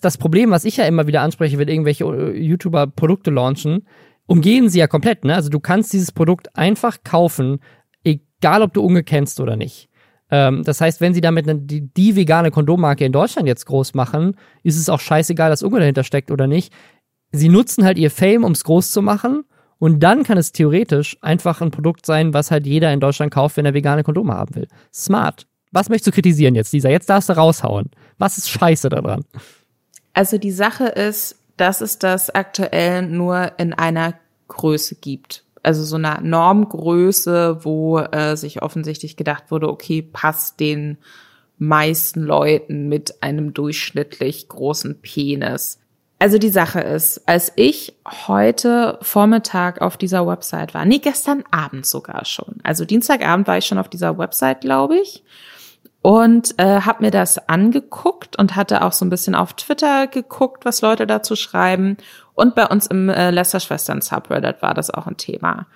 [0.01, 3.87] Das Problem, was ich ja immer wieder anspreche, wenn irgendwelche äh, YouTuber Produkte launchen,
[4.27, 5.25] umgehen sie ja komplett.
[5.25, 5.35] Ne?
[5.35, 7.61] Also du kannst dieses Produkt einfach kaufen,
[8.41, 9.89] egal ob du Unge kennst oder nicht.
[10.31, 14.37] Ähm, das heißt, wenn sie damit die, die, vegane Kondommarke in Deutschland jetzt groß machen,
[14.63, 16.73] ist es auch scheißegal, dass Unge dahinter steckt oder nicht.
[17.33, 19.45] Sie nutzen halt ihr Fame, um es groß zu machen.
[19.79, 23.57] Und dann kann es theoretisch einfach ein Produkt sein, was halt jeder in Deutschland kauft,
[23.57, 24.67] wenn er vegane Kondome haben will.
[24.93, 25.47] Smart.
[25.71, 26.89] Was möchtest du kritisieren jetzt, Lisa?
[26.89, 27.91] Jetzt darfst du raushauen.
[28.19, 29.25] Was ist scheiße daran?
[30.15, 34.15] Also die Sache ist, dass es das aktuell nur in einer
[34.49, 40.97] Größe gibt also so einer Normgröße, wo äh, sich offensichtlich gedacht wurde, okay, passt den
[41.59, 45.79] meisten Leuten mit einem durchschnittlich großen Penis.
[46.19, 51.85] Also die Sache ist, als ich heute Vormittag auf dieser Website war, nee, gestern Abend
[51.85, 55.23] sogar schon, also Dienstagabend war ich schon auf dieser Website, glaube ich,
[56.01, 60.65] und äh, habe mir das angeguckt und hatte auch so ein bisschen auf Twitter geguckt,
[60.65, 61.99] was Leute dazu schreiben
[62.39, 65.67] und bei uns im äh, Lester-Schwestern Subreddit war das auch ein Thema.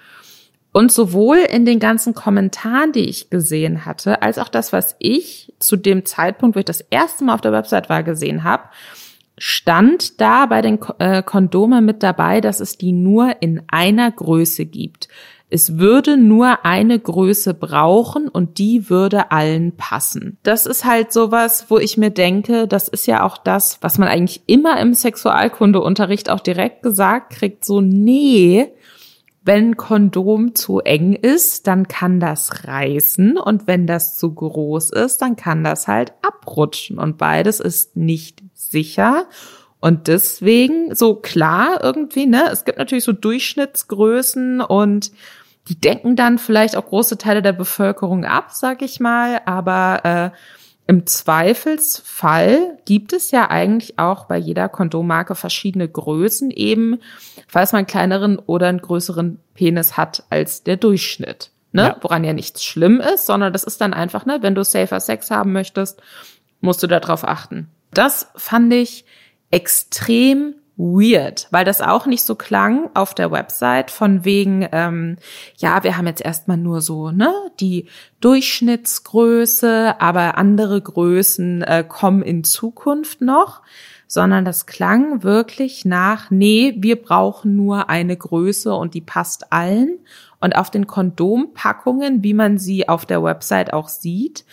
[0.70, 5.52] Und sowohl in den ganzen Kommentaren, die ich gesehen hatte, als auch das, was ich
[5.58, 8.64] zu dem Zeitpunkt, wo ich das erste Mal auf der Website war, gesehen habe,
[9.36, 14.64] stand da bei den äh, Kondomen mit dabei, dass es die nur in einer Größe
[14.64, 15.08] gibt.
[15.52, 20.38] Es würde nur eine Größe brauchen und die würde allen passen.
[20.42, 24.08] Das ist halt sowas, wo ich mir denke, das ist ja auch das, was man
[24.08, 28.72] eigentlich immer im Sexualkundeunterricht auch direkt gesagt kriegt, so nee,
[29.44, 35.20] wenn Kondom zu eng ist, dann kann das reißen und wenn das zu groß ist,
[35.20, 39.26] dann kann das halt abrutschen und beides ist nicht sicher.
[39.80, 45.10] Und deswegen, so klar irgendwie, ne, es gibt natürlich so Durchschnittsgrößen und
[45.68, 50.36] die decken dann vielleicht auch große Teile der Bevölkerung ab, sag ich mal, aber äh,
[50.88, 57.00] im Zweifelsfall gibt es ja eigentlich auch bei jeder Kondommarke verschiedene Größen eben,
[57.46, 61.50] falls man einen kleineren oder einen größeren Penis hat als der Durchschnitt.
[61.70, 61.82] Ne?
[61.82, 61.96] Ja.
[62.00, 65.30] Woran ja nichts schlimm ist, sondern das ist dann einfach, ne, wenn du safer Sex
[65.30, 66.02] haben möchtest,
[66.60, 67.70] musst du darauf achten.
[67.94, 69.04] Das fand ich
[69.50, 75.16] extrem weird, weil das auch nicht so klang auf der Website von wegen, ähm,
[75.56, 77.86] ja, wir haben jetzt erstmal nur so, ne, die
[78.20, 83.62] Durchschnittsgröße, aber andere Größen äh, kommen in Zukunft noch,
[84.08, 90.00] sondern das klang wirklich nach, nee, wir brauchen nur eine Größe und die passt allen.
[90.40, 94.44] Und auf den Kondompackungen, wie man sie auf der Website auch sieht,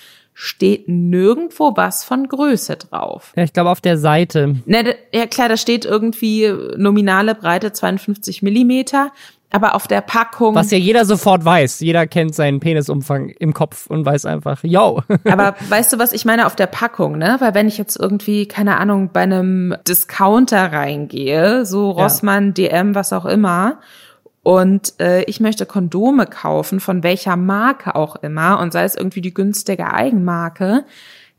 [0.41, 3.33] steht nirgendwo was von Größe drauf.
[3.35, 4.55] Ja, ich glaube auf der Seite.
[4.65, 9.11] Ne, ja klar, da steht irgendwie nominale Breite 52 Millimeter,
[9.51, 10.55] aber auf der Packung.
[10.55, 11.81] Was ja jeder sofort weiß.
[11.81, 15.03] Jeder kennt seinen Penisumfang im Kopf und weiß einfach, yo.
[15.25, 17.35] aber weißt du, was ich meine auf der Packung, ne?
[17.41, 22.69] Weil wenn ich jetzt irgendwie, keine Ahnung, bei einem Discounter reingehe, so Rossmann, ja.
[22.69, 23.81] DM, was auch immer,
[24.43, 29.21] und äh, ich möchte Kondome kaufen, von welcher Marke auch immer, und sei es irgendwie
[29.21, 30.85] die günstige Eigenmarke,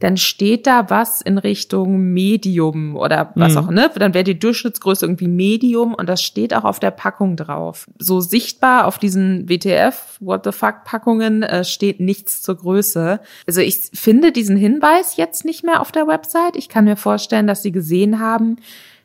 [0.01, 3.59] dann steht da was in Richtung Medium oder was mhm.
[3.59, 3.91] auch, ne?
[3.95, 7.87] Dann wäre die Durchschnittsgröße irgendwie Medium und das steht auch auf der Packung drauf.
[7.99, 13.21] So sichtbar auf diesen WTF, What the fuck Packungen äh, steht nichts zur Größe.
[13.47, 16.57] Also ich finde diesen Hinweis jetzt nicht mehr auf der Website.
[16.57, 18.57] Ich kann mir vorstellen, dass sie gesehen haben,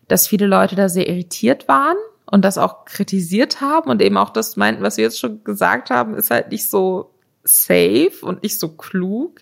[0.08, 1.98] dass viele Leute da sehr irritiert waren
[2.30, 5.90] und das auch kritisiert haben und eben auch das meinten, was wir jetzt schon gesagt
[5.90, 7.12] haben, ist halt nicht so
[7.44, 9.42] safe und nicht so klug.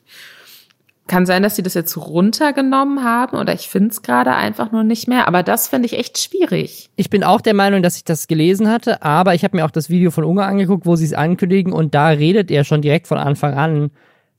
[1.07, 4.83] Kann sein, dass sie das jetzt runtergenommen haben oder ich finde es gerade einfach nur
[4.83, 5.27] nicht mehr.
[5.27, 6.89] Aber das finde ich echt schwierig.
[6.95, 9.71] Ich bin auch der Meinung, dass ich das gelesen hatte, aber ich habe mir auch
[9.71, 13.07] das Video von Unge angeguckt, wo sie es ankündigen und da redet er schon direkt
[13.07, 13.91] von Anfang an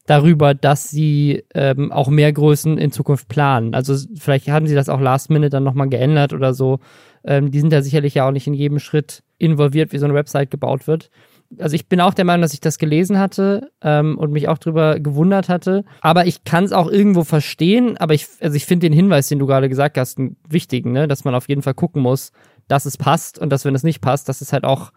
[0.07, 3.75] darüber, dass sie ähm, auch mehr Größen in Zukunft planen.
[3.75, 6.81] Also vielleicht haben sie das auch last minute dann nochmal geändert oder so.
[7.25, 10.15] Ähm, die sind da sicherlich ja auch nicht in jedem Schritt involviert, wie so eine
[10.15, 11.11] Website gebaut wird.
[11.59, 14.59] Also ich bin auch der Meinung, dass ich das gelesen hatte ähm, und mich auch
[14.59, 15.85] drüber gewundert hatte.
[16.01, 17.97] Aber ich kann es auch irgendwo verstehen.
[17.99, 21.07] Aber ich, also ich finde den Hinweis, den du gerade gesagt hast, einen wichtigen, ne?
[21.07, 22.33] dass man auf jeden Fall gucken muss,
[22.67, 24.91] dass es passt und dass wenn es nicht passt, dass es halt auch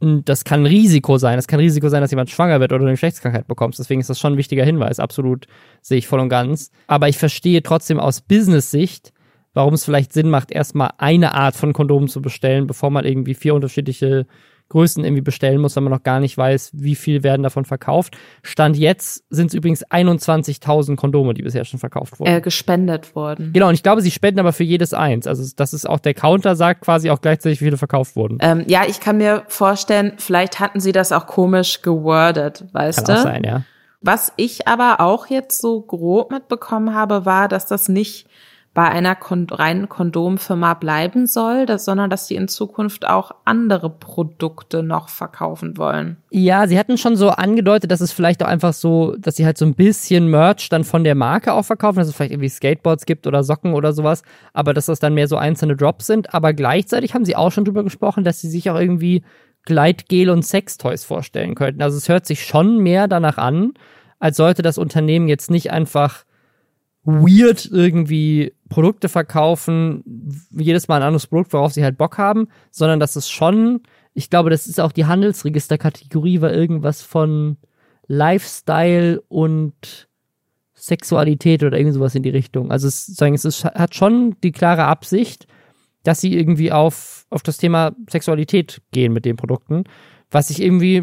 [0.00, 1.38] das kann ein Risiko sein.
[1.38, 3.80] Es kann ein Risiko sein, dass jemand schwanger wird oder eine Geschlechtskrankheit bekommst.
[3.80, 5.00] Deswegen ist das schon ein wichtiger Hinweis.
[5.00, 5.46] Absolut
[5.82, 6.70] sehe ich voll und ganz.
[6.86, 9.12] Aber ich verstehe trotzdem aus Business-Sicht,
[9.58, 13.34] warum es vielleicht Sinn macht, erstmal eine Art von Kondomen zu bestellen, bevor man irgendwie
[13.34, 14.24] vier unterschiedliche
[14.68, 18.16] Größen irgendwie bestellen muss, wenn man noch gar nicht weiß, wie viel werden davon verkauft.
[18.44, 22.30] Stand jetzt sind es übrigens 21.000 Kondome, die bisher schon verkauft wurden.
[22.30, 23.52] Äh, gespendet wurden.
[23.52, 25.26] Genau, und ich glaube, sie spenden aber für jedes eins.
[25.26, 28.38] Also das ist auch der Counter sagt quasi auch gleichzeitig, wie viele verkauft wurden.
[28.40, 33.06] Ähm, ja, ich kann mir vorstellen, vielleicht hatten sie das auch komisch gewordet, weißt Kann
[33.06, 33.12] du?
[33.20, 33.64] auch sein, ja.
[34.02, 38.28] Was ich aber auch jetzt so grob mitbekommen habe, war, dass das nicht
[38.78, 43.90] bei einer kon reinen Kondomfirma bleiben soll, dass, sondern dass sie in Zukunft auch andere
[43.90, 46.18] Produkte noch verkaufen wollen.
[46.30, 49.58] Ja, sie hatten schon so angedeutet, dass es vielleicht auch einfach so, dass sie halt
[49.58, 53.04] so ein bisschen Merch dann von der Marke auch verkaufen, dass es vielleicht irgendwie Skateboards
[53.04, 54.22] gibt oder Socken oder sowas,
[54.52, 56.32] aber dass das dann mehr so einzelne Drops sind.
[56.32, 59.24] Aber gleichzeitig haben sie auch schon drüber gesprochen, dass sie sich auch irgendwie
[59.64, 61.82] Gleitgel und Sextoys vorstellen könnten.
[61.82, 63.72] Also es hört sich schon mehr danach an,
[64.20, 66.22] als sollte das Unternehmen jetzt nicht einfach
[67.08, 70.04] weird irgendwie Produkte verkaufen,
[70.50, 73.80] jedes Mal ein anderes Produkt, worauf sie halt Bock haben, sondern dass es schon,
[74.12, 77.56] ich glaube, das ist auch die Handelsregisterkategorie, war irgendwas von
[78.08, 80.08] Lifestyle und
[80.74, 82.70] Sexualität oder irgend sowas in die Richtung.
[82.70, 85.46] Also es, es ist, hat schon die klare Absicht,
[86.02, 89.84] dass sie irgendwie auf, auf das Thema Sexualität gehen mit den Produkten
[90.30, 91.02] was ich irgendwie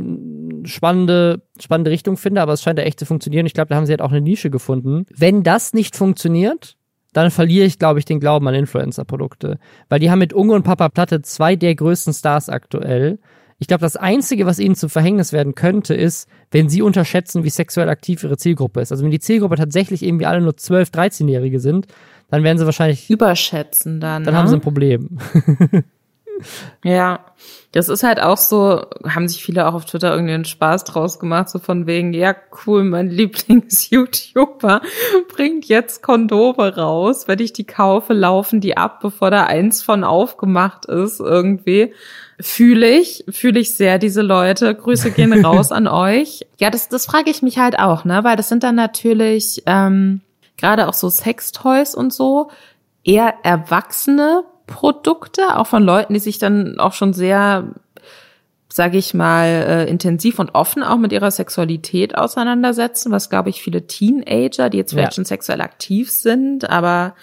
[0.68, 3.46] spannende, spannende Richtung finde, aber es scheint ja echt zu funktionieren.
[3.46, 5.06] Ich glaube, da haben sie halt auch eine Nische gefunden.
[5.16, 6.76] Wenn das nicht funktioniert,
[7.14, 9.58] dann verliere ich, glaube ich, den Glauben an Influencer-Produkte.
[9.90, 13.20] Weil die haben mit Unge und Papa Platte zwei der größten Stars aktuell.
[13.58, 17.50] Ich glaube, das Einzige, was ihnen zum Verhängnis werden könnte, ist, wenn sie unterschätzen, wie
[17.50, 18.92] sexuell aktiv ihre Zielgruppe ist.
[18.92, 21.88] Also wenn die Zielgruppe tatsächlich irgendwie alle nur 12, 13-Jährige sind,
[22.30, 23.10] dann werden sie wahrscheinlich.
[23.10, 24.26] Überschätzen dann.
[24.26, 24.40] Dann ne?
[24.40, 25.18] haben sie ein Problem.
[26.84, 27.26] Ja,
[27.72, 31.20] das ist halt auch so, haben sich viele auch auf Twitter irgendwie einen Spaß draus
[31.20, 34.82] gemacht, so von wegen, ja cool, mein Lieblings-YouTuber
[35.28, 37.28] bringt jetzt Kondome raus.
[37.28, 41.94] Wenn ich die kaufe, laufen die ab, bevor da eins von aufgemacht ist irgendwie.
[42.40, 44.74] Fühle ich, fühle ich sehr diese Leute.
[44.74, 46.46] Grüße gehen raus an euch.
[46.58, 48.24] Ja, das, das frage ich mich halt auch, ne?
[48.24, 50.22] Weil das sind dann natürlich ähm,
[50.58, 52.50] gerade auch so Sextoys und so
[53.04, 57.66] eher erwachsene Produkte, auch von Leuten, die sich dann auch schon sehr,
[58.70, 63.62] sage ich mal, äh, intensiv und offen auch mit ihrer Sexualität auseinandersetzen, was glaube ich
[63.62, 65.16] viele Teenager, die jetzt vielleicht Ja.
[65.16, 67.16] schon sexuell aktiv sind, aber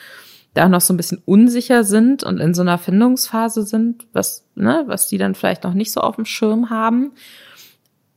[0.55, 4.85] da noch so ein bisschen unsicher sind und in so einer Findungsphase sind, was, ne,
[4.87, 7.13] was die dann vielleicht noch nicht so auf dem Schirm haben.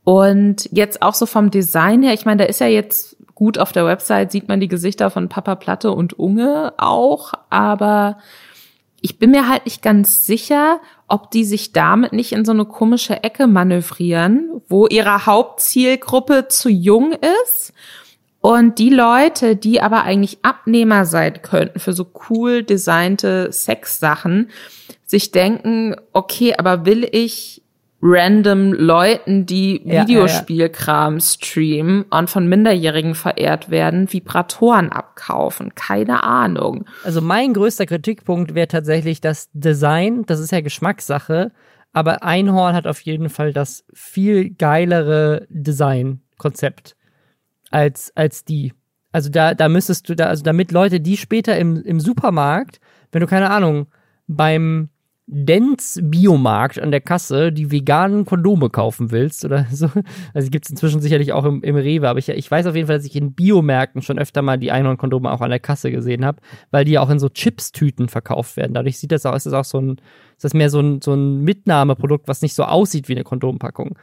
[0.04, 3.72] Und jetzt auch so vom Design her, ich meine, da ist ja jetzt gut auf
[3.72, 8.18] der Website, sieht man die Gesichter von Papa Platte und Unge auch, aber
[9.06, 12.66] ich bin mir halt nicht ganz sicher, ob die sich damit nicht in so eine
[12.66, 17.72] komische Ecke manövrieren, wo ihre Hauptzielgruppe zu jung ist
[18.42, 24.50] und die Leute, die aber eigentlich Abnehmer sein könnten für so cool designte Sexsachen,
[25.06, 27.62] sich denken, okay, aber will ich
[28.08, 30.04] random Leuten, die Ja.
[30.04, 35.74] Videospielkram streamen und von Minderjährigen verehrt werden, Vibratoren abkaufen?
[35.74, 36.86] Keine Ahnung.
[37.04, 40.24] Also mein größter Kritikpunkt wäre tatsächlich das Design.
[40.28, 41.52] Das ist ja Geschmackssache.
[41.94, 46.96] Aber Einhorn hat auf jeden Fall das viel geilere Design-Konzept
[47.72, 48.74] als, als die.
[49.12, 52.80] Also da, da müsstest du da, also damit Leute, die später im, im Supermarkt,
[53.12, 53.88] wenn du keine Ahnung,
[54.28, 54.90] beim
[55.28, 59.90] Dents Biomarkt an der Kasse die veganen Kondome kaufen willst oder so.
[60.34, 62.98] Also gibt's inzwischen sicherlich auch im, im Rewe, aber ich, ich weiß auf jeden Fall,
[62.98, 66.42] dass ich in Biomärkten schon öfter mal die Einhornkondome auch an der Kasse gesehen habe,
[66.70, 68.74] weil die ja auch in so Chips-Tüten verkauft werden.
[68.74, 69.98] Dadurch sieht das auch, ist das auch so ein,
[70.36, 73.98] ist das mehr so ein, so ein Mitnahmeprodukt, was nicht so aussieht wie eine Kondompackung.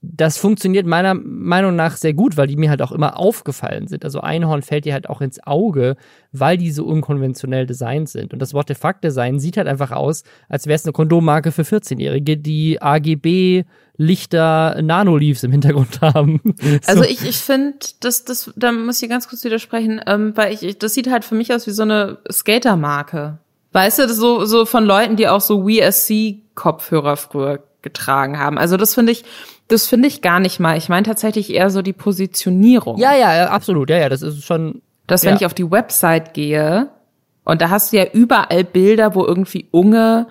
[0.00, 4.04] Das funktioniert meiner Meinung nach sehr gut, weil die mir halt auch immer aufgefallen sind.
[4.04, 5.96] Also Einhorn fällt dir halt auch ins Auge,
[6.32, 8.32] weil die so unkonventionell designt sind.
[8.32, 11.50] Und das What the fuck Design sieht halt einfach aus, als wäre es eine Kondommarke
[11.50, 13.64] für 14-Jährige, die AGB
[14.00, 16.40] Lichter Nanoleaves im Hintergrund haben.
[16.86, 17.08] Also so.
[17.08, 20.78] ich, ich finde, das, das, da muss ich ganz kurz widersprechen, ähm, weil ich, ich,
[20.78, 23.38] das sieht halt für mich aus wie so eine Skatermarke.
[23.72, 28.58] Weißt du, so, so von Leuten, die auch so We SC Kopfhörer früher getragen haben.
[28.58, 29.24] Also das finde ich,
[29.68, 30.76] Das finde ich gar nicht mal.
[30.76, 32.98] Ich meine tatsächlich eher so die Positionierung.
[32.98, 33.90] Ja, ja, absolut.
[33.90, 34.82] Ja, ja, das ist schon.
[35.06, 35.36] Dass wenn ja.
[35.36, 36.88] ich auf die Website gehe
[37.44, 40.26] und da hast du ja überall Bilder, wo irgendwie Unge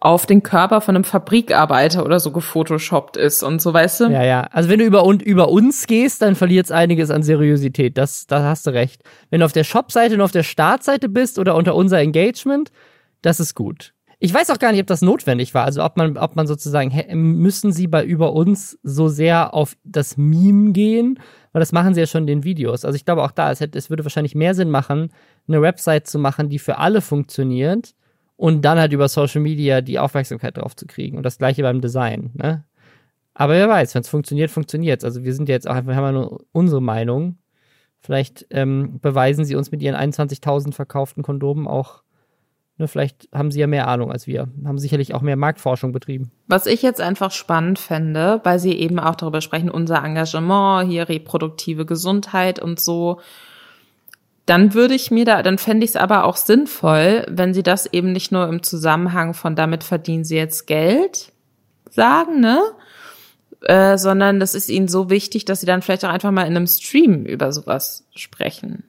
[0.00, 4.04] auf den Körper von einem Fabrikarbeiter oder so gefotoshoppt ist und so, weißt du?
[4.10, 4.42] Ja, ja.
[4.52, 7.98] Also wenn du über, und, über uns gehst, dann verliert es einiges an Seriosität.
[7.98, 9.02] Das, da hast du recht.
[9.30, 12.70] Wenn du auf der Shop-Seite nur auf der Startseite bist oder unter unser Engagement,
[13.22, 13.92] das ist gut.
[14.20, 15.64] Ich weiß auch gar nicht, ob das notwendig war.
[15.64, 16.92] Also ob man, ob man sozusagen,
[17.40, 21.20] müssen sie bei über uns so sehr auf das Meme gehen?
[21.52, 22.84] Weil das machen sie ja schon in den Videos.
[22.84, 25.12] Also ich glaube auch da, es, hätte, es würde wahrscheinlich mehr Sinn machen,
[25.46, 27.94] eine Website zu machen, die für alle funktioniert
[28.36, 31.16] und dann halt über Social Media die Aufmerksamkeit drauf zu kriegen.
[31.16, 32.64] Und das gleiche beim Design, ne?
[33.34, 36.44] Aber wer weiß, wenn es funktioniert, funktioniert Also wir sind ja jetzt auch einfach, nur
[36.50, 37.38] unsere Meinung.
[38.00, 42.02] Vielleicht ähm, beweisen sie uns mit ihren 21.000 verkauften Kondomen auch,
[42.78, 46.30] ne, vielleicht haben sie ja mehr Ahnung als wir, haben sicherlich auch mehr Marktforschung betrieben.
[46.46, 51.08] Was ich jetzt einfach spannend fände, weil sie eben auch darüber sprechen, unser Engagement, hier
[51.08, 53.20] reproduktive Gesundheit und so,
[54.46, 57.84] dann würde ich mir da, dann fände ich es aber auch sinnvoll, wenn sie das
[57.86, 61.32] eben nicht nur im Zusammenhang von damit verdienen sie jetzt Geld
[61.90, 62.62] sagen, ne?
[63.62, 66.56] Äh, sondern das ist ihnen so wichtig, dass sie dann vielleicht auch einfach mal in
[66.56, 68.84] einem Stream über sowas sprechen.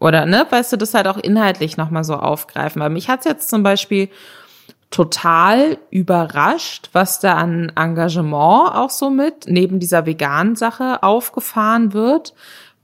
[0.00, 2.82] Oder, ne, weißt du, das halt auch inhaltlich nochmal so aufgreifen.
[2.82, 4.08] Weil mich hat's jetzt zum Beispiel
[4.90, 12.34] total überrascht, was da an Engagement auch so mit neben dieser veganen Sache aufgefahren wird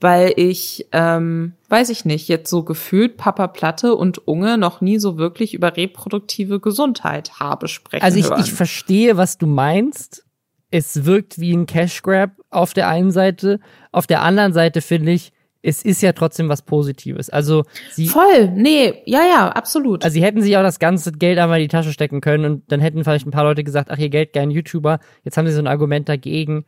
[0.00, 4.98] weil ich, ähm, weiß ich nicht, jetzt so gefühlt Papa Platte und Unge noch nie
[4.98, 8.40] so wirklich über reproduktive Gesundheit habe sprechen Also ich, hören.
[8.40, 10.24] ich verstehe, was du meinst.
[10.70, 13.60] Es wirkt wie ein Cash Grab auf der einen Seite.
[13.92, 15.32] Auf der anderen Seite finde ich,
[15.66, 17.28] es ist ja trotzdem was Positives.
[17.28, 20.04] Also sie voll, nee, ja, ja, absolut.
[20.04, 22.72] Also sie hätten sich auch das ganze Geld einmal in die Tasche stecken können und
[22.72, 25.00] dann hätten vielleicht ein paar Leute gesagt, ach ihr Geld gern YouTuber.
[25.24, 26.66] Jetzt haben sie so ein Argument dagegen.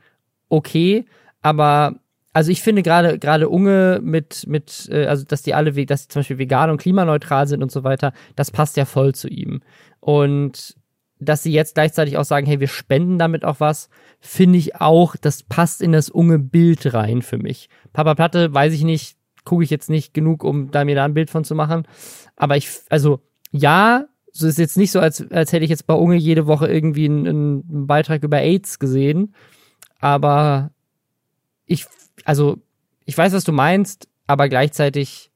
[0.48, 1.04] Okay,
[1.42, 2.00] aber
[2.32, 6.08] also ich finde gerade gerade Unge mit mit äh, also dass die alle dass die
[6.08, 9.60] zum Beispiel vegan und klimaneutral sind und so weiter, das passt ja voll zu ihm.
[10.00, 10.74] Und
[11.20, 13.88] dass sie jetzt gleichzeitig auch sagen, hey, wir spenden damit auch was,
[14.20, 17.68] finde ich auch, das passt in das unge Bild rein für mich.
[17.92, 21.14] Papa Platte, weiß ich nicht, gucke ich jetzt nicht genug, um da mir da ein
[21.14, 21.86] Bild von zu machen.
[22.36, 25.94] Aber ich, also ja, so ist jetzt nicht so, als, als hätte ich jetzt bei
[25.94, 29.34] Unge jede Woche irgendwie einen, einen Beitrag über AIDS gesehen.
[30.00, 30.70] Aber
[31.66, 31.86] ich
[32.24, 32.58] also
[33.06, 35.27] ich weiß, was du meinst, aber gleichzeitig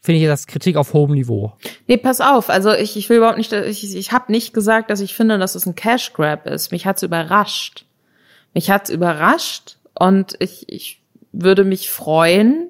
[0.00, 1.52] finde ich das Kritik auf hohem Niveau.
[1.86, 5.00] Nee, pass auf, also ich, ich will überhaupt nicht, ich, ich habe nicht gesagt, dass
[5.00, 6.72] ich finde, dass es ein Cash Grab ist.
[6.72, 7.84] Mich hat's überrascht.
[8.54, 12.68] Mich hat's überrascht und ich, ich würde mich freuen,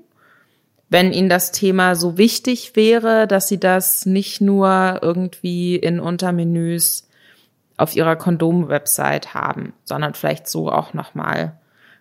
[0.91, 7.09] wenn ihnen das Thema so wichtig wäre, dass sie das nicht nur irgendwie in Untermenüs
[7.77, 11.59] auf ihrer Kondom-Website haben, sondern vielleicht so auch nochmal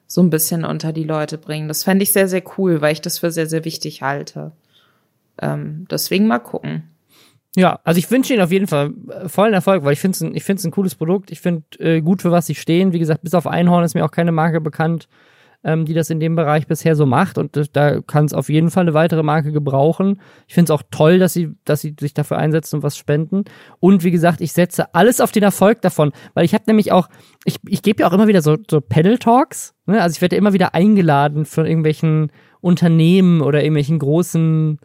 [0.07, 1.67] so ein bisschen unter die Leute bringen.
[1.67, 4.53] Das fände ich sehr, sehr cool, weil ich das für sehr, sehr wichtig halte.
[5.41, 6.83] Ähm, deswegen mal gucken.
[7.57, 10.49] Ja, also ich wünsche Ihnen auf jeden Fall äh, vollen Erfolg, weil ich finde es
[10.49, 11.31] ein, ein cooles Produkt.
[11.31, 12.93] Ich finde äh, gut, für was Sie stehen.
[12.93, 15.07] Wie gesagt, bis auf Einhorn ist mir auch keine Marke bekannt,
[15.63, 17.39] ähm, die das in dem Bereich bisher so macht.
[17.39, 20.21] Und da kann es auf jeden Fall eine weitere Marke gebrauchen.
[20.47, 23.45] Ich finde es auch toll, dass sie, dass sie sich dafür einsetzen und was spenden.
[23.79, 27.09] Und wie gesagt, ich setze alles auf den Erfolg davon, weil ich habe nämlich auch,
[27.43, 29.73] ich, ich gebe ja auch immer wieder so, so Panel-Talks.
[29.87, 29.99] Ne?
[29.99, 32.31] Also ich werde immer wieder eingeladen von irgendwelchen
[32.61, 34.79] Unternehmen oder irgendwelchen großen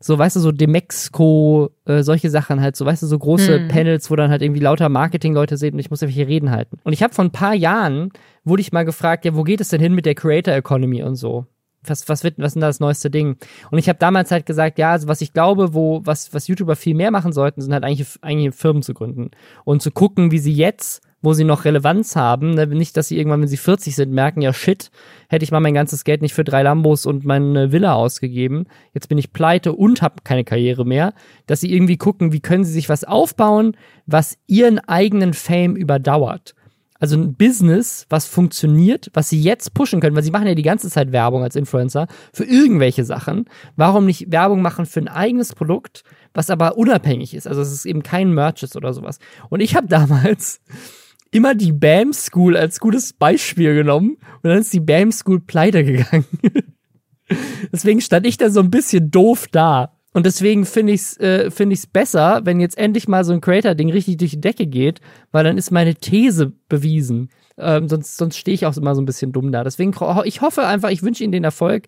[0.00, 3.68] so, weißt du, so Demexco, äh, solche Sachen halt, so, weißt du, so große Hm.
[3.68, 6.78] Panels, wo dann halt irgendwie lauter Marketing-Leute sind und ich muss irgendwelche Reden halten.
[6.84, 8.10] Und ich habe vor ein paar Jahren,
[8.44, 11.16] wurde ich mal gefragt, ja, wo geht es denn hin mit der Creator Economy und
[11.16, 11.46] so?
[11.82, 13.36] Was, was wird, was ist denn da das neueste Ding?
[13.70, 16.76] Und ich habe damals halt gesagt, ja, also was ich glaube, wo, was, was YouTuber
[16.76, 19.30] viel mehr machen sollten, sind halt eigentlich, eigentlich Firmen zu gründen.
[19.64, 23.16] Und zu gucken, wie sie jetzt, wo sie noch Relevanz haben, ne, nicht, dass sie
[23.16, 24.90] irgendwann, wenn sie 40 sind, merken, ja shit,
[25.28, 28.66] hätte ich mal mein ganzes Geld nicht für drei Lambos und meine Villa ausgegeben.
[28.92, 31.14] Jetzt bin ich pleite und habe keine Karriere mehr.
[31.46, 33.76] Dass sie irgendwie gucken, wie können sie sich was aufbauen,
[34.06, 36.54] was ihren eigenen Fame überdauert.
[37.00, 40.62] Also ein Business, was funktioniert, was sie jetzt pushen können, weil sie machen ja die
[40.62, 43.44] ganze Zeit Werbung als Influencer für irgendwelche Sachen.
[43.76, 46.02] Warum nicht Werbung machen für ein eigenes Produkt,
[46.34, 47.46] was aber unabhängig ist?
[47.46, 49.18] Also es ist eben kein Merch ist oder sowas.
[49.48, 50.60] Und ich habe damals
[51.30, 55.84] immer die BAM School als gutes Beispiel genommen und dann ist die BAM School pleite
[55.84, 56.26] gegangen.
[57.72, 59.97] deswegen stand ich da so ein bisschen doof da.
[60.18, 63.88] Und deswegen finde ich es äh, find besser, wenn jetzt endlich mal so ein Creator-Ding
[63.92, 65.00] richtig durch die Decke geht,
[65.30, 67.28] weil dann ist meine These bewiesen.
[67.56, 69.62] Ähm, sonst sonst stehe ich auch immer so ein bisschen dumm da.
[69.62, 69.94] Deswegen,
[70.24, 71.86] ich hoffe einfach, ich wünsche Ihnen den Erfolg.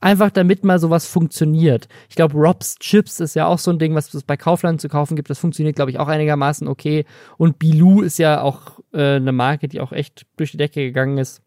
[0.00, 1.88] Einfach damit mal sowas funktioniert.
[2.08, 4.88] Ich glaube, Rob's Chips ist ja auch so ein Ding, was es bei Kaufland zu
[4.88, 5.28] kaufen gibt.
[5.28, 7.04] Das funktioniert, glaube ich, auch einigermaßen okay.
[7.36, 11.18] Und Bilou ist ja auch äh, eine Marke, die auch echt durch die Decke gegangen
[11.18, 11.42] ist.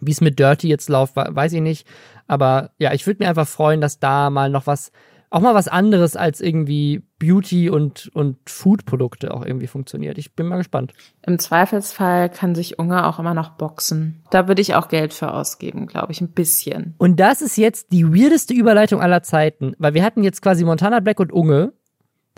[0.00, 1.86] Wie es mit Dirty jetzt läuft, weiß ich nicht.
[2.26, 4.92] Aber ja, ich würde mir einfach freuen, dass da mal noch was
[5.30, 10.16] auch mal was anderes als irgendwie Beauty und, und Food-Produkte auch irgendwie funktioniert.
[10.16, 10.94] Ich bin mal gespannt.
[11.26, 14.22] Im Zweifelsfall kann sich Unge auch immer noch boxen.
[14.30, 16.94] Da würde ich auch Geld für ausgeben, glaube ich, ein bisschen.
[16.98, 21.00] Und das ist jetzt die weirdeste Überleitung aller Zeiten, weil wir hatten jetzt quasi Montana
[21.00, 21.72] Black und Unge.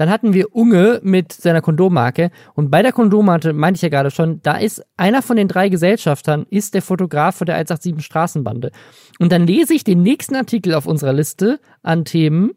[0.00, 2.30] Dann hatten wir Unge mit seiner Kondommarke.
[2.54, 5.68] Und bei der Kondommarke, meinte ich ja gerade schon, da ist einer von den drei
[5.68, 8.70] Gesellschaftern, ist der Fotograf von der 187 Straßenbande.
[9.18, 12.52] Und dann lese ich den nächsten Artikel auf unserer Liste an Themen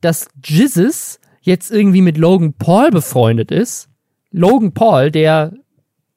[0.00, 3.88] dass Jizzes jetzt irgendwie mit Logan Paul befreundet ist.
[4.30, 5.52] Logan Paul, der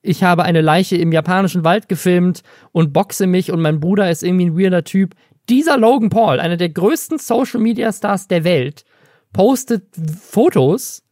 [0.01, 2.41] ich habe eine Leiche im japanischen Wald gefilmt
[2.71, 5.13] und boxe mich und mein Bruder ist irgendwie ein weirder Typ.
[5.49, 8.85] Dieser Logan Paul, einer der größten Social Media Stars der Welt,
[9.33, 9.83] postet
[10.21, 11.03] Fotos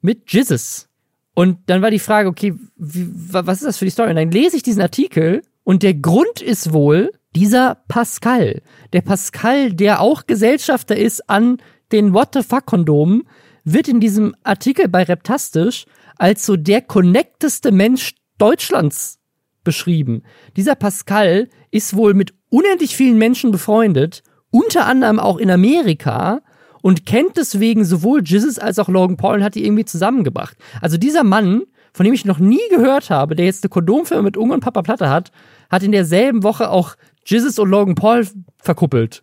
[0.00, 0.88] mit Jizzes.
[1.34, 4.10] Und dann war die Frage, okay, wie, was ist das für die Story?
[4.10, 8.62] Und dann lese ich diesen Artikel und der Grund ist wohl dieser Pascal.
[8.92, 11.58] Der Pascal, der auch Gesellschafter ist an
[11.92, 13.22] den What the fuck Kondomen
[13.64, 19.18] wird in diesem Artikel bei Reptastisch als so der connecteste Mensch Deutschlands
[19.64, 20.22] beschrieben.
[20.56, 26.42] Dieser Pascal ist wohl mit unendlich vielen Menschen befreundet, unter anderem auch in Amerika
[26.82, 30.56] und kennt deswegen sowohl Jizzes als auch Logan Paul und hat die irgendwie zusammengebracht.
[30.82, 31.62] Also dieser Mann,
[31.94, 34.82] von dem ich noch nie gehört habe, der jetzt eine Kondomfirma mit Unge und Papa
[34.82, 35.30] Platte hat,
[35.70, 38.26] hat in derselben Woche auch Jizzes und Logan Paul
[38.58, 39.22] verkuppelt.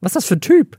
[0.00, 0.78] Was ist das für ein Typ?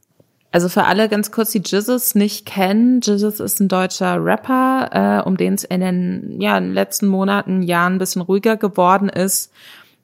[0.52, 3.02] Also für alle ganz kurz, die Jizzes nicht kennen.
[3.02, 7.08] Jizzes ist ein deutscher Rapper, äh, um den es in den, ja, in den letzten
[7.08, 9.52] Monaten, Jahren ein bisschen ruhiger geworden ist,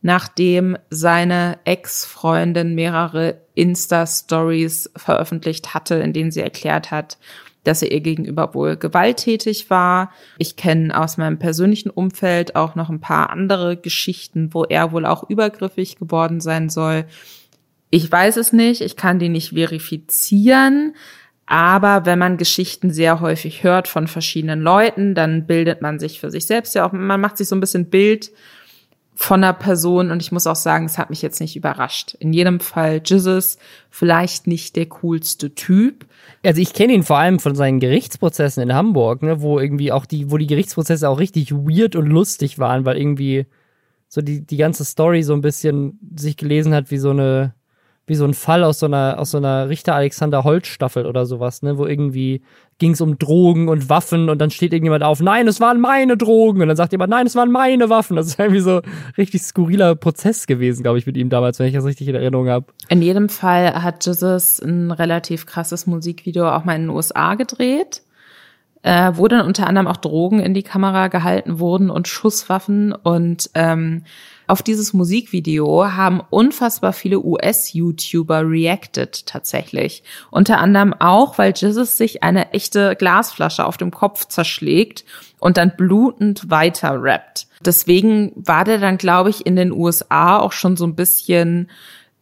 [0.01, 7.17] nachdem seine Ex-Freundin mehrere Insta-Stories veröffentlicht hatte, in denen sie erklärt hat,
[7.63, 10.11] dass er ihr gegenüber wohl gewalttätig war.
[10.37, 15.05] Ich kenne aus meinem persönlichen Umfeld auch noch ein paar andere Geschichten, wo er wohl
[15.05, 17.05] auch übergriffig geworden sein soll.
[17.89, 20.95] Ich weiß es nicht, ich kann die nicht verifizieren,
[21.45, 26.31] aber wenn man Geschichten sehr häufig hört von verschiedenen Leuten, dann bildet man sich für
[26.31, 28.31] sich selbst ja auch, man macht sich so ein bisschen Bild
[29.15, 32.15] von einer Person und ich muss auch sagen, es hat mich jetzt nicht überrascht.
[32.19, 33.57] In jedem Fall Jesus,
[33.89, 36.05] vielleicht nicht der coolste Typ.
[36.43, 40.05] Also ich kenne ihn vor allem von seinen Gerichtsprozessen in Hamburg, ne, wo irgendwie auch
[40.05, 43.45] die, wo die Gerichtsprozesse auch richtig weird und lustig waren, weil irgendwie
[44.07, 47.53] so die, die ganze Story so ein bisschen sich gelesen hat wie so eine,
[48.07, 51.25] wie so ein Fall aus so einer, aus so einer Richter Alexander Holz Staffel oder
[51.25, 52.41] sowas, ne, wo irgendwie
[52.77, 56.17] ging es um Drogen und Waffen und dann steht irgendjemand auf, nein, es waren meine
[56.17, 58.15] Drogen und dann sagt jemand, nein, es waren meine Waffen.
[58.15, 58.81] Das ist irgendwie so
[59.17, 62.49] richtig skurriler Prozess gewesen, glaube ich, mit ihm damals, wenn ich das richtig in Erinnerung
[62.49, 62.65] habe.
[62.89, 68.02] In jedem Fall hat Jesus ein relativ krasses Musikvideo auch mal in den USA gedreht.
[68.83, 73.49] Äh, wo dann unter anderem auch Drogen in die Kamera gehalten wurden und Schusswaffen und
[73.53, 74.03] ähm,
[74.45, 80.03] auf dieses Musikvideo haben unfassbar viele US-YouTuber reacted tatsächlich.
[80.31, 85.05] Unter anderem auch, weil Jesus sich eine echte Glasflasche auf dem Kopf zerschlägt
[85.39, 87.47] und dann blutend weiter rappt.
[87.61, 91.69] Deswegen war der dann, glaube ich, in den USA auch schon so ein bisschen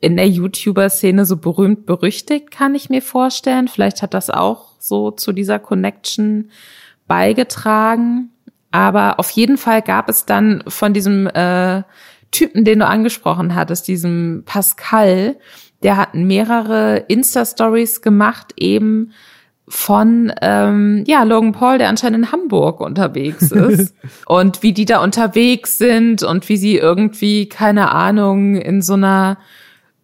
[0.02, 3.68] in der YouTuber-Szene so berühmt berüchtigt, kann ich mir vorstellen.
[3.68, 6.50] Vielleicht hat das auch so zu dieser Connection
[7.08, 8.32] beigetragen.
[8.72, 11.84] Aber auf jeden Fall gab es dann von diesem äh,
[12.32, 15.38] Typen, den du angesprochen hattest, diesem Pascal,
[15.84, 19.12] der hat mehrere Insta-Stories gemacht, eben
[19.68, 23.96] von ähm, ja Logan Paul, der anscheinend in Hamburg unterwegs ist
[24.26, 29.38] und wie die da unterwegs sind und wie sie irgendwie keine Ahnung in so einer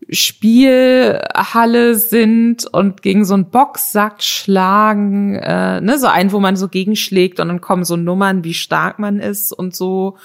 [0.09, 6.69] Spielhalle sind und gegen so einen Boxsack schlagen, äh, ne, so einen, wo man so
[6.69, 10.17] gegenschlägt und dann kommen so Nummern, wie stark man ist und so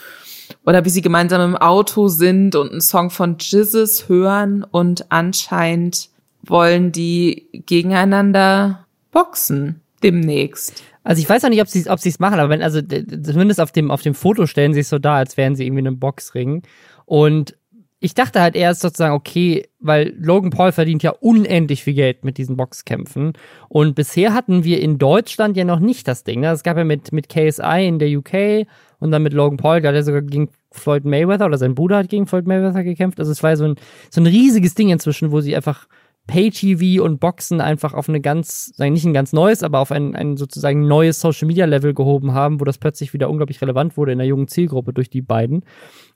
[0.65, 6.11] oder wie sie gemeinsam im Auto sind und einen Song von Jizzes hören und anscheinend
[6.43, 10.83] wollen die gegeneinander boxen demnächst.
[11.05, 13.61] Also ich weiß auch nicht, ob sie ob sie es machen, aber wenn also zumindest
[13.61, 15.89] auf dem auf dem Foto stellen sie es so da, als wären sie irgendwie in
[15.89, 16.63] einem Boxring
[17.05, 17.57] und
[18.03, 22.37] ich dachte halt erst sozusagen, okay, weil Logan Paul verdient ja unendlich viel Geld mit
[22.37, 23.35] diesen Boxkämpfen.
[23.69, 26.41] Und bisher hatten wir in Deutschland ja noch nicht das Ding.
[26.41, 26.51] Ne?
[26.51, 28.67] Es gab ja mit, mit KSI in der UK
[28.99, 32.09] und dann mit Logan Paul, der hat sogar gegen Floyd Mayweather oder sein Bruder hat
[32.09, 33.21] gegen Floyd Mayweather gekämpft.
[33.21, 33.77] Also es war ja so ein,
[34.11, 35.87] so ein riesiges Ding inzwischen, wo sie einfach
[36.27, 40.37] Pay-TV und Boxen einfach auf eine ganz, nicht ein ganz neues, aber auf ein, ein
[40.37, 44.47] sozusagen neues Social-Media-Level gehoben haben, wo das plötzlich wieder unglaublich relevant wurde in der jungen
[44.47, 45.65] Zielgruppe durch die beiden.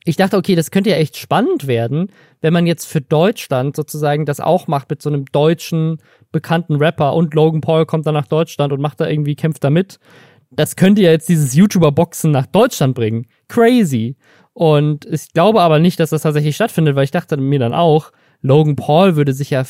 [0.04, 4.24] Ich dachte, okay, das könnte ja echt spannend werden, wenn man jetzt für Deutschland sozusagen
[4.24, 5.98] das auch macht mit so einem deutschen
[6.30, 9.70] bekannten Rapper und Logan Paul kommt dann nach Deutschland und macht da irgendwie, kämpft da
[9.70, 9.98] mit.
[10.50, 13.26] Das könnte ja jetzt dieses YouTuber-Boxen nach Deutschland bringen.
[13.48, 14.16] Crazy.
[14.52, 18.12] Und ich glaube aber nicht, dass das tatsächlich stattfindet, weil ich dachte mir dann auch,
[18.40, 19.64] Logan Paul würde sich ja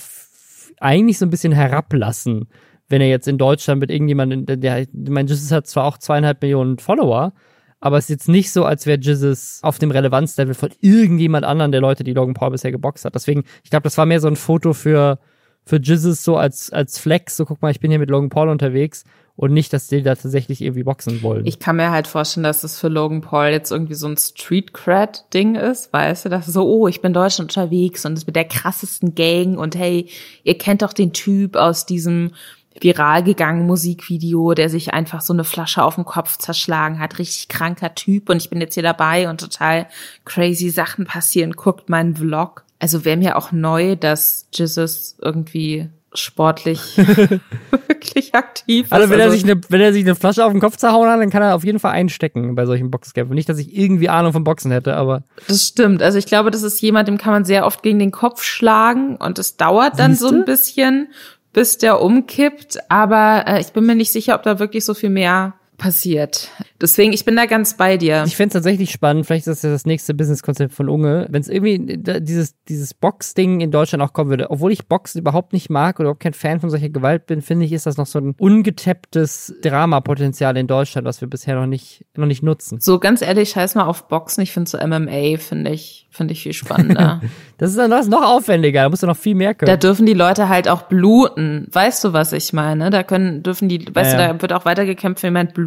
[0.81, 2.49] eigentlich so ein bisschen herablassen,
[2.89, 6.41] wenn er jetzt in Deutschland mit irgendjemandem, der, ich meine, Jesus hat zwar auch zweieinhalb
[6.43, 7.33] Millionen Follower,
[7.81, 11.73] aber es ist jetzt nicht so, als wäre Jesus auf dem Relevanzlevel von irgendjemand anderen
[11.73, 13.15] der Leute, die Logan Paul bisher geboxt hat.
[13.15, 15.19] Deswegen, ich glaube, das war mehr so ein Foto für,
[15.65, 18.49] für Jesus so als, als Flex, so guck mal, ich bin hier mit Logan Paul
[18.49, 19.05] unterwegs
[19.37, 21.47] und nicht, dass die da tatsächlich irgendwie boxen wollen.
[21.47, 25.57] Ich kann mir halt vorstellen, dass es für Logan Paul jetzt irgendwie so ein Street-Cred-Ding
[25.57, 29.15] ist, weißt du, dass so, oh, ich bin Deutschland unterwegs und ist mit der krassesten
[29.15, 30.09] Gang und hey,
[30.43, 32.33] ihr kennt doch den Typ aus diesem
[32.81, 37.49] viral gegangen Musikvideo, der sich einfach so eine Flasche auf den Kopf zerschlagen hat, richtig
[37.49, 39.87] kranker Typ und ich bin jetzt hier dabei und total
[40.25, 42.65] crazy Sachen passieren, guckt meinen Vlog.
[42.79, 45.89] Also wäre mir auch neu, dass Jesus irgendwie
[46.19, 46.97] sportlich
[47.71, 50.77] wirklich aktiv also, wenn er sich eine, wenn er sich eine Flasche auf den Kopf
[50.77, 53.35] zerhauen hat, dann kann er auf jeden Fall einstecken bei solchen Boxkämpfen.
[53.35, 55.23] Nicht, dass ich irgendwie Ahnung vom Boxen hätte, aber.
[55.49, 56.03] Das stimmt.
[56.03, 59.17] Also ich glaube, das ist jemand, dem kann man sehr oft gegen den Kopf schlagen
[59.17, 60.29] und es dauert dann Siehste?
[60.29, 61.09] so ein bisschen,
[61.53, 62.79] bis der umkippt.
[62.89, 66.51] Aber äh, ich bin mir nicht sicher, ob da wirklich so viel mehr passiert.
[66.81, 68.25] Deswegen, ich bin da ganz bei dir.
[68.27, 71.49] Ich fände tatsächlich spannend, vielleicht ist das ja das nächste Businesskonzept von Unge, wenn es
[71.49, 74.51] irgendwie dieses, dieses Box-Ding in Deutschland auch kommen würde.
[74.51, 77.67] Obwohl ich Boxen überhaupt nicht mag oder überhaupt kein Fan von solcher Gewalt bin, finde
[77.67, 82.05] ich, ist das noch so ein ungetapptes Dramapotenzial in Deutschland, was wir bisher noch nicht,
[82.17, 82.81] noch nicht nutzen.
[82.81, 84.43] So ganz ehrlich, scheiß mal auf Boxen.
[84.43, 87.21] Ich finde so MMA, finde ich, finde ich viel spannender.
[87.59, 89.69] das ist dann das noch aufwendiger, da musst du noch viel mehr können.
[89.69, 91.69] Da dürfen die Leute halt auch bluten.
[91.71, 92.91] Weißt du, was ich meine?
[92.91, 95.66] Da können, dürfen die, weißt ja, du, da wird auch weitergekämpft, wenn jemand blutet.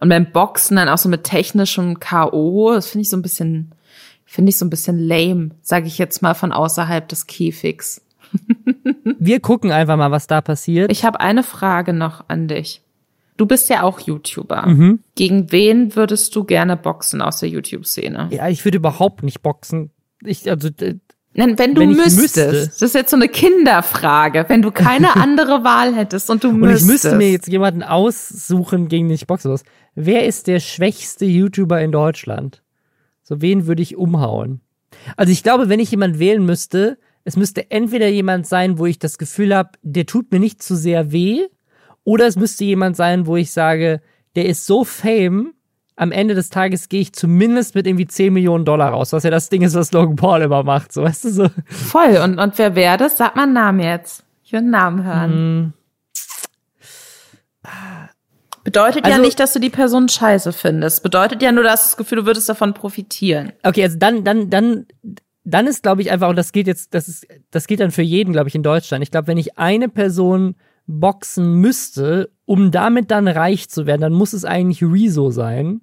[0.00, 3.72] Und beim Boxen dann auch so mit technischem K.O., das finde ich so ein bisschen,
[4.24, 8.02] finde ich so ein bisschen lame, sage ich jetzt mal von außerhalb des Käfigs.
[9.18, 10.90] Wir gucken einfach mal, was da passiert.
[10.92, 12.82] Ich habe eine Frage noch an dich.
[13.36, 14.66] Du bist ja auch YouTuber.
[14.66, 15.00] Mhm.
[15.14, 18.28] Gegen wen würdest du gerne boxen aus der YouTube-Szene?
[18.30, 19.90] Ja, ich würde überhaupt nicht boxen.
[20.22, 20.70] Ich, also,
[21.36, 22.18] Nein, wenn du wenn müsstest.
[22.18, 22.46] Müsste.
[22.46, 24.46] Das ist jetzt so eine Kinderfrage.
[24.48, 26.82] Wenn du keine andere Wahl hättest und du und müsstest.
[26.82, 29.62] Und ich müsste mir jetzt jemanden aussuchen, gegen den ich muss.
[29.94, 32.62] Wer ist der schwächste YouTuber in Deutschland?
[33.22, 34.60] So, wen würde ich umhauen?
[35.16, 38.98] Also ich glaube, wenn ich jemanden wählen müsste, es müsste entweder jemand sein, wo ich
[38.98, 41.46] das Gefühl habe, der tut mir nicht zu sehr weh,
[42.04, 44.00] oder es müsste jemand sein, wo ich sage,
[44.36, 45.54] der ist so fame,
[45.96, 49.30] am Ende des Tages gehe ich zumindest mit irgendwie 10 Millionen Dollar raus, was ja
[49.30, 51.46] das Ding ist, was Logan Paul immer macht, so weißt du so.
[51.66, 52.18] Voll.
[52.22, 53.16] Und, und wer wäre das?
[53.16, 54.22] Sag mal einen Namen jetzt.
[54.44, 55.62] Ich will einen Namen hören.
[55.62, 55.72] Mm.
[58.62, 61.02] Bedeutet also, ja nicht, dass du die Person scheiße findest.
[61.02, 63.52] Bedeutet ja nur, dass das Gefühl, du würdest davon profitieren.
[63.62, 64.86] Okay, also dann, dann, dann,
[65.44, 68.02] dann ist, glaube ich, einfach, und das geht jetzt, das ist, das geht dann für
[68.02, 69.02] jeden, glaube ich, in Deutschland.
[69.02, 74.12] Ich glaube, wenn ich eine Person boxen müsste, um damit dann reich zu werden, dann
[74.12, 75.80] muss es eigentlich Rezo sein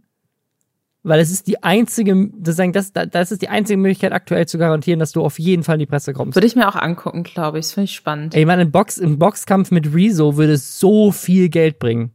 [1.03, 4.99] weil es ist die einzige, das, das, das ist die einzige Möglichkeit aktuell zu garantieren,
[4.99, 6.35] dass du auf jeden Fall in die Presse kommst.
[6.35, 7.65] Würde ich mir auch angucken, glaube ich.
[7.65, 8.33] Das finde ich spannend.
[8.33, 12.11] Ey, ich meine, ein, Box, ein Boxkampf mit Rezo würde so viel Geld bringen.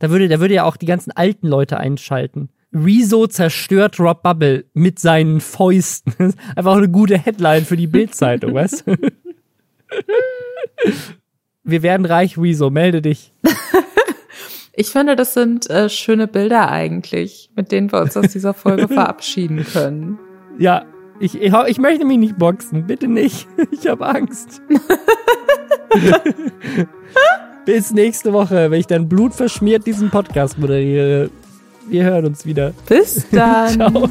[0.00, 2.50] Da würde, da würde ja auch die ganzen alten Leute einschalten.
[2.72, 6.34] Rezo zerstört Rob Bubble mit seinen Fäusten.
[6.56, 8.96] Einfach eine gute Headline für die Bildzeitung, weißt du?
[11.64, 13.32] Wir werden reich, Rezo, melde dich.
[14.80, 18.86] Ich finde, das sind äh, schöne Bilder eigentlich, mit denen wir uns aus dieser Folge
[18.88, 20.20] verabschieden können.
[20.56, 20.84] Ja,
[21.18, 22.86] ich, ich, ich möchte mich nicht boxen.
[22.86, 23.48] Bitte nicht.
[23.72, 24.62] Ich habe Angst.
[27.66, 31.30] Bis nächste Woche, wenn ich dann blutverschmiert diesen Podcast moderiere.
[31.88, 32.72] Wir hören uns wieder.
[32.86, 33.70] Bis dann.
[33.70, 34.08] Ciao.